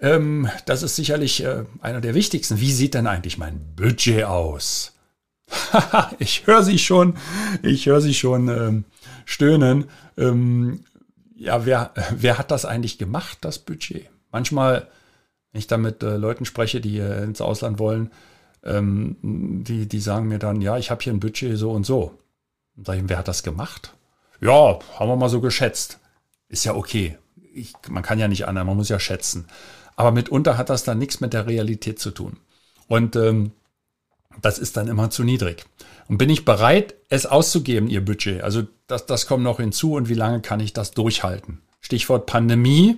Ähm, 0.00 0.48
das 0.64 0.82
ist 0.82 0.96
sicherlich 0.96 1.44
äh, 1.44 1.64
einer 1.82 2.00
der 2.00 2.14
wichtigsten. 2.14 2.58
Wie 2.58 2.72
sieht 2.72 2.94
denn 2.94 3.06
eigentlich 3.06 3.36
mein 3.36 3.74
Budget 3.76 4.24
aus? 4.24 4.97
ich 6.18 6.46
höre 6.46 6.62
sie 6.62 6.78
schon, 6.78 7.14
ich 7.62 7.86
höre 7.86 8.00
sie 8.00 8.14
schon 8.14 8.48
ähm, 8.48 8.84
stöhnen. 9.24 9.86
Ähm, 10.16 10.84
ja, 11.36 11.64
wer, 11.66 11.92
wer 12.10 12.38
hat 12.38 12.50
das 12.50 12.64
eigentlich 12.64 12.98
gemacht, 12.98 13.38
das 13.42 13.58
Budget? 13.58 14.10
Manchmal, 14.30 14.88
wenn 15.52 15.60
ich 15.60 15.66
da 15.66 15.78
mit 15.78 16.02
äh, 16.02 16.16
Leuten 16.16 16.44
spreche, 16.44 16.80
die 16.80 16.98
äh, 16.98 17.24
ins 17.24 17.40
Ausland 17.40 17.78
wollen, 17.78 18.10
ähm, 18.64 19.16
die, 19.22 19.86
die 19.86 20.00
sagen 20.00 20.28
mir 20.28 20.38
dann, 20.38 20.60
ja, 20.60 20.76
ich 20.78 20.90
habe 20.90 21.02
hier 21.02 21.12
ein 21.12 21.20
Budget 21.20 21.56
so 21.56 21.70
und 21.70 21.84
so. 21.84 22.18
Und 22.76 22.86
sage 22.86 23.00
ich, 23.00 23.08
wer 23.08 23.18
hat 23.18 23.28
das 23.28 23.42
gemacht? 23.42 23.94
Ja, 24.40 24.78
haben 24.98 25.08
wir 25.08 25.16
mal 25.16 25.28
so 25.28 25.40
geschätzt. 25.40 25.98
Ist 26.48 26.64
ja 26.64 26.74
okay. 26.74 27.18
Ich, 27.54 27.72
man 27.88 28.02
kann 28.02 28.18
ja 28.18 28.28
nicht 28.28 28.46
anders, 28.46 28.66
man 28.66 28.76
muss 28.76 28.88
ja 28.88 29.00
schätzen. 29.00 29.46
Aber 29.96 30.12
mitunter 30.12 30.56
hat 30.56 30.70
das 30.70 30.84
dann 30.84 30.98
nichts 30.98 31.20
mit 31.20 31.32
der 31.32 31.46
Realität 31.46 31.98
zu 31.98 32.10
tun. 32.10 32.36
Und 32.86 33.16
ähm, 33.16 33.52
das 34.40 34.58
ist 34.58 34.76
dann 34.76 34.88
immer 34.88 35.10
zu 35.10 35.24
niedrig. 35.24 35.64
Und 36.08 36.18
bin 36.18 36.30
ich 36.30 36.44
bereit, 36.44 36.94
es 37.08 37.26
auszugeben, 37.26 37.88
Ihr 37.88 38.04
Budget? 38.04 38.42
Also 38.42 38.62
das, 38.86 39.06
das 39.06 39.26
kommt 39.26 39.44
noch 39.44 39.58
hinzu 39.58 39.94
und 39.94 40.08
wie 40.08 40.14
lange 40.14 40.40
kann 40.40 40.60
ich 40.60 40.72
das 40.72 40.92
durchhalten? 40.92 41.60
Stichwort 41.80 42.26
Pandemie. 42.26 42.96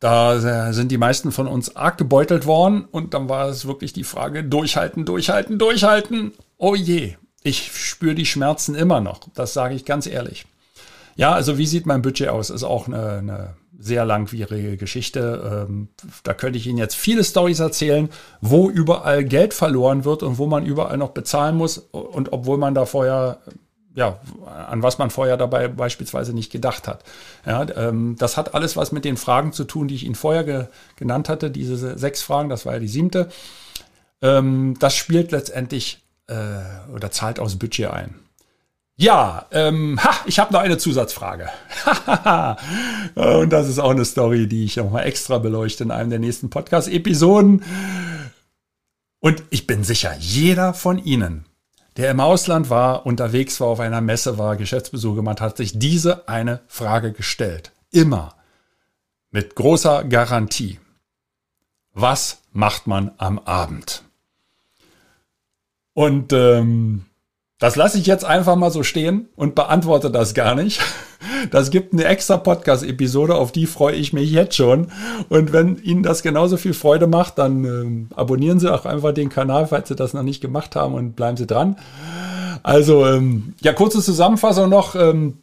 Da 0.00 0.68
äh, 0.68 0.72
sind 0.72 0.90
die 0.90 0.98
meisten 0.98 1.30
von 1.30 1.46
uns 1.46 1.76
arg 1.76 1.96
gebeutelt 1.96 2.44
worden 2.44 2.86
und 2.90 3.14
dann 3.14 3.28
war 3.28 3.48
es 3.48 3.66
wirklich 3.66 3.92
die 3.92 4.02
Frage, 4.02 4.42
durchhalten, 4.42 5.04
durchhalten, 5.04 5.58
durchhalten. 5.58 6.32
Oh 6.58 6.74
je, 6.74 7.14
ich 7.44 7.70
spüre 7.72 8.16
die 8.16 8.26
Schmerzen 8.26 8.74
immer 8.74 9.00
noch. 9.00 9.20
Das 9.34 9.52
sage 9.52 9.76
ich 9.76 9.84
ganz 9.84 10.06
ehrlich. 10.06 10.44
Ja, 11.14 11.32
also 11.32 11.56
wie 11.56 11.66
sieht 11.66 11.86
mein 11.86 12.02
Budget 12.02 12.28
aus? 12.28 12.50
Ist 12.50 12.64
auch 12.64 12.88
eine, 12.88 13.18
eine 13.18 13.54
sehr 13.82 14.04
langwierige 14.04 14.76
Geschichte. 14.76 15.66
Ähm, 15.68 15.88
da 16.22 16.34
könnte 16.34 16.58
ich 16.58 16.66
Ihnen 16.66 16.78
jetzt 16.78 16.94
viele 16.94 17.24
Stories 17.24 17.58
erzählen, 17.60 18.08
wo 18.40 18.70
überall 18.70 19.24
Geld 19.24 19.54
verloren 19.54 20.04
wird 20.04 20.22
und 20.22 20.38
wo 20.38 20.46
man 20.46 20.64
überall 20.64 20.96
noch 20.96 21.10
bezahlen 21.10 21.56
muss 21.56 21.78
und 21.78 22.32
obwohl 22.32 22.58
man 22.58 22.74
da 22.74 22.86
vorher 22.86 23.38
ja, 23.94 24.20
an 24.46 24.82
was 24.82 24.96
man 24.96 25.10
vorher 25.10 25.36
dabei 25.36 25.68
beispielsweise 25.68 26.32
nicht 26.32 26.50
gedacht 26.50 26.88
hat. 26.88 27.04
Ja, 27.44 27.66
ähm, 27.76 28.16
das 28.18 28.38
hat 28.38 28.54
alles 28.54 28.76
was 28.76 28.90
mit 28.90 29.04
den 29.04 29.18
Fragen 29.18 29.52
zu 29.52 29.64
tun, 29.64 29.88
die 29.88 29.94
ich 29.94 30.04
Ihnen 30.04 30.14
vorher 30.14 30.44
ge 30.44 30.66
genannt 30.96 31.28
hatte, 31.28 31.50
diese 31.50 31.98
sechs 31.98 32.22
Fragen, 32.22 32.48
das 32.48 32.64
war 32.64 32.74
ja 32.74 32.78
die 32.78 32.88
siebte. 32.88 33.28
Ähm, 34.22 34.76
das 34.78 34.96
spielt 34.96 35.30
letztendlich 35.32 36.02
äh, 36.28 36.94
oder 36.94 37.10
zahlt 37.10 37.38
aus 37.38 37.58
Budget 37.58 37.90
ein. 37.90 38.14
Ja, 39.02 39.46
ähm, 39.50 39.98
ha, 40.00 40.14
ich 40.26 40.38
habe 40.38 40.52
noch 40.52 40.60
eine 40.60 40.78
Zusatzfrage. 40.78 41.48
Und 43.16 43.50
das 43.50 43.68
ist 43.68 43.80
auch 43.80 43.90
eine 43.90 44.04
Story, 44.04 44.46
die 44.46 44.64
ich 44.64 44.76
nochmal 44.76 45.06
extra 45.06 45.38
beleuchte 45.38 45.82
in 45.82 45.90
einem 45.90 46.10
der 46.10 46.20
nächsten 46.20 46.50
Podcast-Episoden. 46.50 47.64
Und 49.18 49.42
ich 49.50 49.66
bin 49.66 49.82
sicher, 49.82 50.14
jeder 50.20 50.72
von 50.72 50.98
Ihnen, 50.98 51.46
der 51.96 52.12
im 52.12 52.20
Ausland 52.20 52.70
war, 52.70 53.04
unterwegs 53.04 53.60
war, 53.60 53.66
auf 53.66 53.80
einer 53.80 54.00
Messe 54.00 54.38
war, 54.38 54.54
Geschäftsbesuche 54.54 55.16
gemacht 55.16 55.40
hat, 55.40 55.56
sich 55.56 55.76
diese 55.76 56.28
eine 56.28 56.60
Frage 56.68 57.10
gestellt. 57.10 57.72
Immer. 57.90 58.36
Mit 59.32 59.56
großer 59.56 60.04
Garantie. 60.04 60.78
Was 61.92 62.42
macht 62.52 62.86
man 62.86 63.10
am 63.18 63.40
Abend? 63.40 64.04
Und 65.92 66.32
ähm, 66.32 67.06
das 67.62 67.76
lasse 67.76 67.96
ich 67.96 68.06
jetzt 68.06 68.24
einfach 68.24 68.56
mal 68.56 68.72
so 68.72 68.82
stehen 68.82 69.28
und 69.36 69.54
beantworte 69.54 70.10
das 70.10 70.34
gar 70.34 70.56
nicht. 70.56 70.80
Das 71.52 71.70
gibt 71.70 71.92
eine 71.92 72.04
extra 72.06 72.36
Podcast-Episode, 72.36 73.36
auf 73.36 73.52
die 73.52 73.66
freue 73.66 73.94
ich 73.94 74.12
mich 74.12 74.32
jetzt 74.32 74.56
schon. 74.56 74.88
Und 75.28 75.52
wenn 75.52 75.80
Ihnen 75.80 76.02
das 76.02 76.24
genauso 76.24 76.56
viel 76.56 76.74
Freude 76.74 77.06
macht, 77.06 77.38
dann 77.38 77.64
ähm, 77.64 78.08
abonnieren 78.16 78.58
Sie 78.58 78.72
auch 78.72 78.84
einfach 78.84 79.14
den 79.14 79.28
Kanal, 79.28 79.68
falls 79.68 79.86
Sie 79.86 79.94
das 79.94 80.12
noch 80.12 80.24
nicht 80.24 80.40
gemacht 80.40 80.74
haben 80.74 80.94
und 80.94 81.14
bleiben 81.14 81.36
Sie 81.36 81.46
dran. 81.46 81.76
Also, 82.64 83.06
ähm, 83.06 83.54
ja, 83.60 83.72
kurze 83.72 84.02
Zusammenfassung 84.02 84.68
noch. 84.68 84.96
Ähm, 84.96 85.38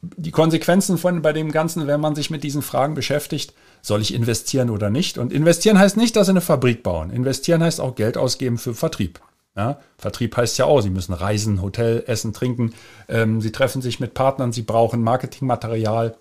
die 0.00 0.30
Konsequenzen 0.30 0.96
von 0.96 1.20
bei 1.20 1.34
dem 1.34 1.52
Ganzen, 1.52 1.86
wenn 1.86 2.00
man 2.00 2.14
sich 2.14 2.30
mit 2.30 2.44
diesen 2.44 2.62
Fragen 2.62 2.94
beschäftigt, 2.94 3.52
soll 3.82 4.00
ich 4.00 4.14
investieren 4.14 4.70
oder 4.70 4.88
nicht? 4.88 5.18
Und 5.18 5.34
investieren 5.34 5.78
heißt 5.78 5.98
nicht, 5.98 6.16
dass 6.16 6.28
Sie 6.28 6.32
eine 6.32 6.40
Fabrik 6.40 6.82
bauen. 6.82 7.10
Investieren 7.10 7.62
heißt 7.62 7.78
auch 7.78 7.94
Geld 7.94 8.16
ausgeben 8.16 8.56
für 8.56 8.72
Vertrieb. 8.72 9.20
Ja, 9.58 9.80
Vertrieb 9.98 10.36
heißt 10.36 10.56
ja 10.58 10.66
auch, 10.66 10.80
Sie 10.82 10.88
müssen 10.88 11.12
reisen, 11.12 11.60
Hotel, 11.60 12.04
essen, 12.06 12.32
trinken. 12.32 12.74
Ähm, 13.08 13.40
Sie 13.40 13.50
treffen 13.50 13.82
sich 13.82 13.98
mit 13.98 14.14
Partnern, 14.14 14.52
Sie 14.52 14.62
brauchen 14.62 15.02
Marketingmaterial. 15.02 16.16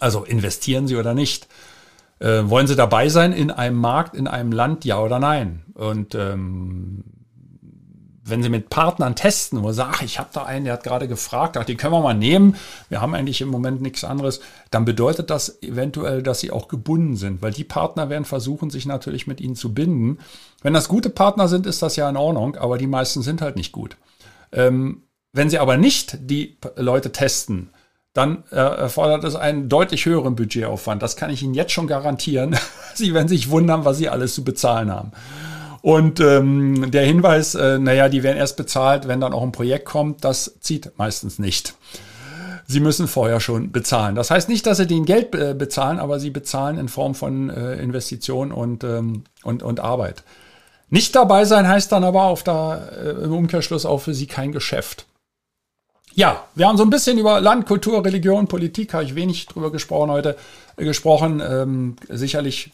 Also 0.00 0.24
investieren 0.24 0.86
Sie 0.86 0.96
oder 0.96 1.14
nicht. 1.14 1.48
Äh, 2.18 2.42
wollen 2.44 2.66
Sie 2.66 2.76
dabei 2.76 3.08
sein 3.08 3.32
in 3.32 3.50
einem 3.50 3.78
Markt, 3.78 4.14
in 4.14 4.26
einem 4.26 4.52
Land, 4.52 4.84
ja 4.84 5.00
oder 5.00 5.18
nein? 5.18 5.64
Und 5.72 6.14
ähm, 6.14 7.21
wenn 8.24 8.42
Sie 8.42 8.48
mit 8.48 8.70
Partnern 8.70 9.16
testen, 9.16 9.62
wo 9.62 9.70
Sie 9.70 9.76
sagen, 9.76 10.04
ich 10.04 10.18
habe 10.18 10.30
da 10.32 10.44
einen, 10.44 10.64
der 10.64 10.74
hat 10.74 10.84
gerade 10.84 11.08
gefragt, 11.08 11.56
ach, 11.56 11.64
den 11.64 11.76
können 11.76 11.92
wir 11.92 12.00
mal 12.00 12.14
nehmen, 12.14 12.56
wir 12.88 13.00
haben 13.00 13.14
eigentlich 13.14 13.40
im 13.40 13.48
Moment 13.48 13.82
nichts 13.82 14.04
anderes, 14.04 14.40
dann 14.70 14.84
bedeutet 14.84 15.28
das 15.30 15.60
eventuell, 15.62 16.22
dass 16.22 16.40
Sie 16.40 16.52
auch 16.52 16.68
gebunden 16.68 17.16
sind, 17.16 17.42
weil 17.42 17.52
die 17.52 17.64
Partner 17.64 18.08
werden 18.10 18.24
versuchen, 18.24 18.70
sich 18.70 18.86
natürlich 18.86 19.26
mit 19.26 19.40
Ihnen 19.40 19.56
zu 19.56 19.74
binden. 19.74 20.18
Wenn 20.62 20.72
das 20.72 20.88
gute 20.88 21.10
Partner 21.10 21.48
sind, 21.48 21.66
ist 21.66 21.82
das 21.82 21.96
ja 21.96 22.08
in 22.08 22.16
Ordnung, 22.16 22.56
aber 22.56 22.78
die 22.78 22.86
meisten 22.86 23.22
sind 23.22 23.42
halt 23.42 23.56
nicht 23.56 23.72
gut. 23.72 23.96
Ähm, 24.52 25.02
wenn 25.32 25.50
Sie 25.50 25.58
aber 25.58 25.76
nicht 25.76 26.18
die 26.20 26.58
Leute 26.76 27.10
testen, 27.10 27.70
dann 28.12 28.44
äh, 28.50 28.56
erfordert 28.56 29.24
es 29.24 29.34
einen 29.34 29.68
deutlich 29.68 30.04
höheren 30.04 30.36
Budgetaufwand. 30.36 31.02
Das 31.02 31.16
kann 31.16 31.30
ich 31.30 31.42
Ihnen 31.42 31.54
jetzt 31.54 31.72
schon 31.72 31.86
garantieren. 31.86 32.56
Sie 32.94 33.14
werden 33.14 33.28
sich 33.28 33.50
wundern, 33.50 33.84
was 33.84 33.96
Sie 33.96 34.08
alles 34.08 34.34
zu 34.34 34.44
bezahlen 34.44 34.90
haben. 34.92 35.12
Und 35.82 36.20
ähm, 36.20 36.92
der 36.92 37.04
Hinweis, 37.04 37.56
äh, 37.56 37.78
naja, 37.78 38.08
die 38.08 38.22
werden 38.22 38.38
erst 38.38 38.56
bezahlt, 38.56 39.08
wenn 39.08 39.20
dann 39.20 39.32
auch 39.32 39.42
ein 39.42 39.52
Projekt 39.52 39.84
kommt, 39.84 40.24
das 40.24 40.58
zieht 40.60 40.92
meistens 40.96 41.40
nicht. 41.40 41.74
Sie 42.68 42.78
müssen 42.78 43.08
vorher 43.08 43.40
schon 43.40 43.72
bezahlen. 43.72 44.14
Das 44.14 44.30
heißt 44.30 44.48
nicht, 44.48 44.64
dass 44.66 44.78
Sie 44.78 44.86
den 44.86 45.04
Geld 45.04 45.34
äh, 45.34 45.54
bezahlen, 45.54 45.98
aber 45.98 46.20
Sie 46.20 46.30
bezahlen 46.30 46.78
in 46.78 46.88
Form 46.88 47.16
von 47.16 47.50
äh, 47.50 47.74
Investition 47.74 48.52
und, 48.52 48.84
ähm, 48.84 49.24
und, 49.42 49.64
und 49.64 49.80
Arbeit. 49.80 50.22
Nicht 50.88 51.16
dabei 51.16 51.44
sein 51.44 51.66
heißt 51.66 51.90
dann 51.90 52.04
aber 52.04 52.24
auf 52.24 52.44
der, 52.44 52.92
äh, 53.02 53.24
im 53.24 53.32
Umkehrschluss 53.32 53.84
auch 53.84 53.98
für 53.98 54.14
Sie 54.14 54.26
kein 54.26 54.52
Geschäft. 54.52 55.06
Ja, 56.14 56.44
wir 56.54 56.68
haben 56.68 56.76
so 56.76 56.84
ein 56.84 56.90
bisschen 56.90 57.18
über 57.18 57.40
Land, 57.40 57.66
Kultur, 57.66 58.04
Religion, 58.04 58.46
Politik, 58.46 58.94
habe 58.94 59.04
ich 59.04 59.14
wenig 59.14 59.46
drüber 59.46 59.72
gesprochen 59.72 60.10
heute, 60.10 60.36
äh, 60.76 60.84
gesprochen. 60.84 61.42
Ähm, 61.44 61.96
sicherlich 62.08 62.70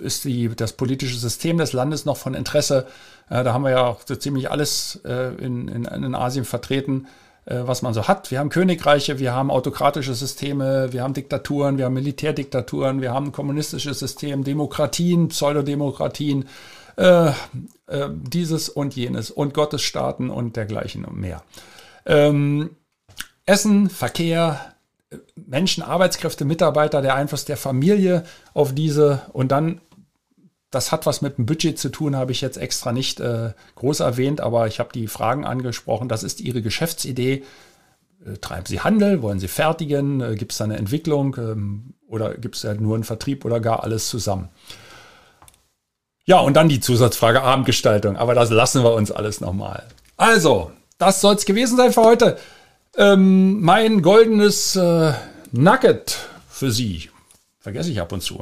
ist 0.00 0.24
die, 0.24 0.48
das 0.54 0.72
politische 0.72 1.18
System 1.18 1.58
des 1.58 1.72
Landes 1.72 2.04
noch 2.04 2.16
von 2.16 2.34
Interesse. 2.34 2.86
Äh, 3.28 3.44
da 3.44 3.52
haben 3.52 3.64
wir 3.64 3.70
ja 3.70 3.86
auch 3.86 4.00
so 4.06 4.16
ziemlich 4.16 4.50
alles 4.50 5.00
äh, 5.04 5.34
in, 5.34 5.68
in, 5.68 5.84
in 5.84 6.14
Asien 6.14 6.44
vertreten, 6.44 7.06
äh, 7.46 7.62
was 7.64 7.82
man 7.82 7.94
so 7.94 8.08
hat. 8.08 8.30
Wir 8.30 8.38
haben 8.38 8.50
Königreiche, 8.50 9.18
wir 9.18 9.34
haben 9.34 9.50
autokratische 9.50 10.14
Systeme, 10.14 10.92
wir 10.92 11.02
haben 11.02 11.14
Diktaturen, 11.14 11.78
wir 11.78 11.86
haben 11.86 11.94
Militärdiktaturen, 11.94 13.00
wir 13.00 13.12
haben 13.12 13.26
ein 13.26 13.32
kommunistisches 13.32 13.98
System, 13.98 14.44
Demokratien, 14.44 15.28
Pseudodemokratien, 15.28 16.48
äh, 16.96 17.28
äh, 17.28 18.10
dieses 18.10 18.68
und 18.68 18.96
jenes 18.96 19.30
und 19.30 19.54
Gottesstaaten 19.54 20.30
und 20.30 20.56
dergleichen 20.56 21.04
und 21.04 21.16
mehr. 21.16 21.42
Ähm, 22.06 22.70
Essen, 23.46 23.88
Verkehr, 23.88 24.74
Menschen, 25.34 25.82
Arbeitskräfte, 25.82 26.44
Mitarbeiter, 26.44 27.02
der 27.02 27.14
Einfluss 27.14 27.44
der 27.44 27.56
Familie 27.56 28.24
auf 28.54 28.74
diese 28.74 29.22
und 29.32 29.50
dann, 29.50 29.80
das 30.70 30.92
hat 30.92 31.06
was 31.06 31.22
mit 31.22 31.38
dem 31.38 31.46
Budget 31.46 31.78
zu 31.78 31.88
tun, 31.88 32.16
habe 32.16 32.32
ich 32.32 32.40
jetzt 32.40 32.58
extra 32.58 32.92
nicht 32.92 33.20
äh, 33.20 33.52
groß 33.76 34.00
erwähnt, 34.00 34.40
aber 34.40 34.66
ich 34.66 34.80
habe 34.80 34.92
die 34.92 35.06
Fragen 35.06 35.46
angesprochen. 35.46 36.08
Das 36.08 36.22
ist 36.22 36.40
Ihre 36.40 36.60
Geschäftsidee. 36.60 37.42
Äh, 38.24 38.36
treiben 38.38 38.66
Sie 38.66 38.80
Handel? 38.80 39.22
Wollen 39.22 39.40
Sie 39.40 39.48
fertigen? 39.48 40.20
Äh, 40.20 40.34
gibt 40.34 40.52
es 40.52 40.58
da 40.58 40.64
eine 40.64 40.76
Entwicklung? 40.76 41.36
Ähm, 41.38 41.94
oder 42.06 42.34
gibt 42.34 42.56
es 42.56 42.62
ja 42.62 42.74
nur 42.74 42.96
einen 42.96 43.04
Vertrieb 43.04 43.46
oder 43.46 43.60
gar 43.60 43.82
alles 43.82 44.08
zusammen? 44.08 44.50
Ja, 46.26 46.40
und 46.40 46.54
dann 46.54 46.68
die 46.68 46.80
Zusatzfrage 46.80 47.40
Abendgestaltung, 47.40 48.18
aber 48.18 48.34
das 48.34 48.50
lassen 48.50 48.82
wir 48.82 48.92
uns 48.92 49.10
alles 49.10 49.40
nochmal. 49.40 49.84
Also, 50.18 50.72
das 50.98 51.22
soll 51.22 51.36
es 51.36 51.46
gewesen 51.46 51.78
sein 51.78 51.94
für 51.94 52.02
heute. 52.02 52.36
Ähm, 52.98 53.60
mein 53.60 54.02
goldenes 54.02 54.74
äh, 54.74 55.12
Nugget 55.52 56.18
für 56.48 56.72
Sie, 56.72 57.10
vergesse 57.60 57.92
ich 57.92 58.00
ab 58.00 58.10
und 58.10 58.24
zu, 58.24 58.40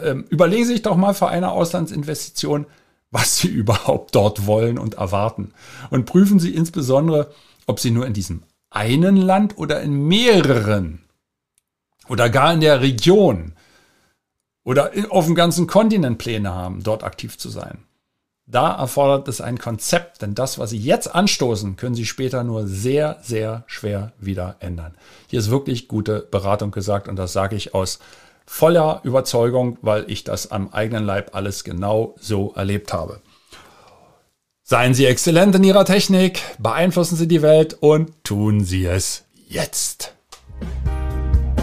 ähm, 0.00 0.24
überlegen 0.30 0.64
Sie 0.64 0.74
sich 0.74 0.82
doch 0.82 0.96
mal 0.96 1.12
für 1.12 1.26
eine 1.26 1.50
Auslandsinvestition, 1.50 2.66
was 3.10 3.38
Sie 3.38 3.48
überhaupt 3.62 4.14
dort 4.14 4.46
wollen 4.46 4.78
und 4.78 4.94
erwarten. 4.94 5.52
Und 5.90 6.06
prüfen 6.06 6.38
Sie 6.38 6.54
insbesondere, 6.54 7.32
ob 7.66 7.80
Sie 7.80 7.90
nur 7.90 8.06
in 8.06 8.12
diesem 8.12 8.44
einen 8.70 9.16
Land 9.16 9.58
oder 9.58 9.80
in 9.82 10.06
mehreren 10.06 11.00
oder 12.08 12.30
gar 12.30 12.52
in 12.54 12.60
der 12.60 12.82
Region 12.82 13.54
oder 14.62 14.92
auf 15.08 15.26
dem 15.26 15.34
ganzen 15.34 15.66
Kontinent 15.66 16.18
Pläne 16.18 16.54
haben, 16.54 16.84
dort 16.84 17.02
aktiv 17.02 17.38
zu 17.38 17.48
sein. 17.48 17.78
Da 18.48 18.76
erfordert 18.76 19.26
es 19.26 19.40
ein 19.40 19.58
Konzept, 19.58 20.22
denn 20.22 20.36
das, 20.36 20.56
was 20.56 20.70
Sie 20.70 20.78
jetzt 20.78 21.12
anstoßen, 21.12 21.74
können 21.74 21.96
Sie 21.96 22.06
später 22.06 22.44
nur 22.44 22.68
sehr, 22.68 23.18
sehr 23.20 23.64
schwer 23.66 24.12
wieder 24.20 24.54
ändern. 24.60 24.94
Hier 25.26 25.40
ist 25.40 25.50
wirklich 25.50 25.88
gute 25.88 26.20
Beratung 26.20 26.70
gesagt 26.70 27.08
und 27.08 27.16
das 27.16 27.32
sage 27.32 27.56
ich 27.56 27.74
aus 27.74 27.98
voller 28.46 29.00
Überzeugung, 29.02 29.78
weil 29.82 30.04
ich 30.06 30.22
das 30.22 30.52
am 30.52 30.68
eigenen 30.68 31.04
Leib 31.04 31.34
alles 31.34 31.64
genau 31.64 32.14
so 32.20 32.52
erlebt 32.54 32.92
habe. 32.92 33.20
Seien 34.62 34.94
Sie 34.94 35.06
exzellent 35.06 35.56
in 35.56 35.64
Ihrer 35.64 35.84
Technik, 35.84 36.40
beeinflussen 36.60 37.16
Sie 37.16 37.26
die 37.26 37.42
Welt 37.42 37.76
und 37.80 38.12
tun 38.22 38.64
Sie 38.64 38.86
es 38.86 39.24
jetzt. 39.48 40.14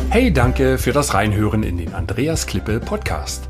Hey, 0.10 0.34
danke 0.34 0.78
für 0.78 0.92
das 0.92 1.14
Reinhören 1.14 1.64
in 1.64 1.78
den 1.78 1.94
Andreas 1.94 2.46
Klippe 2.46 2.82
Podcast. 2.82 3.50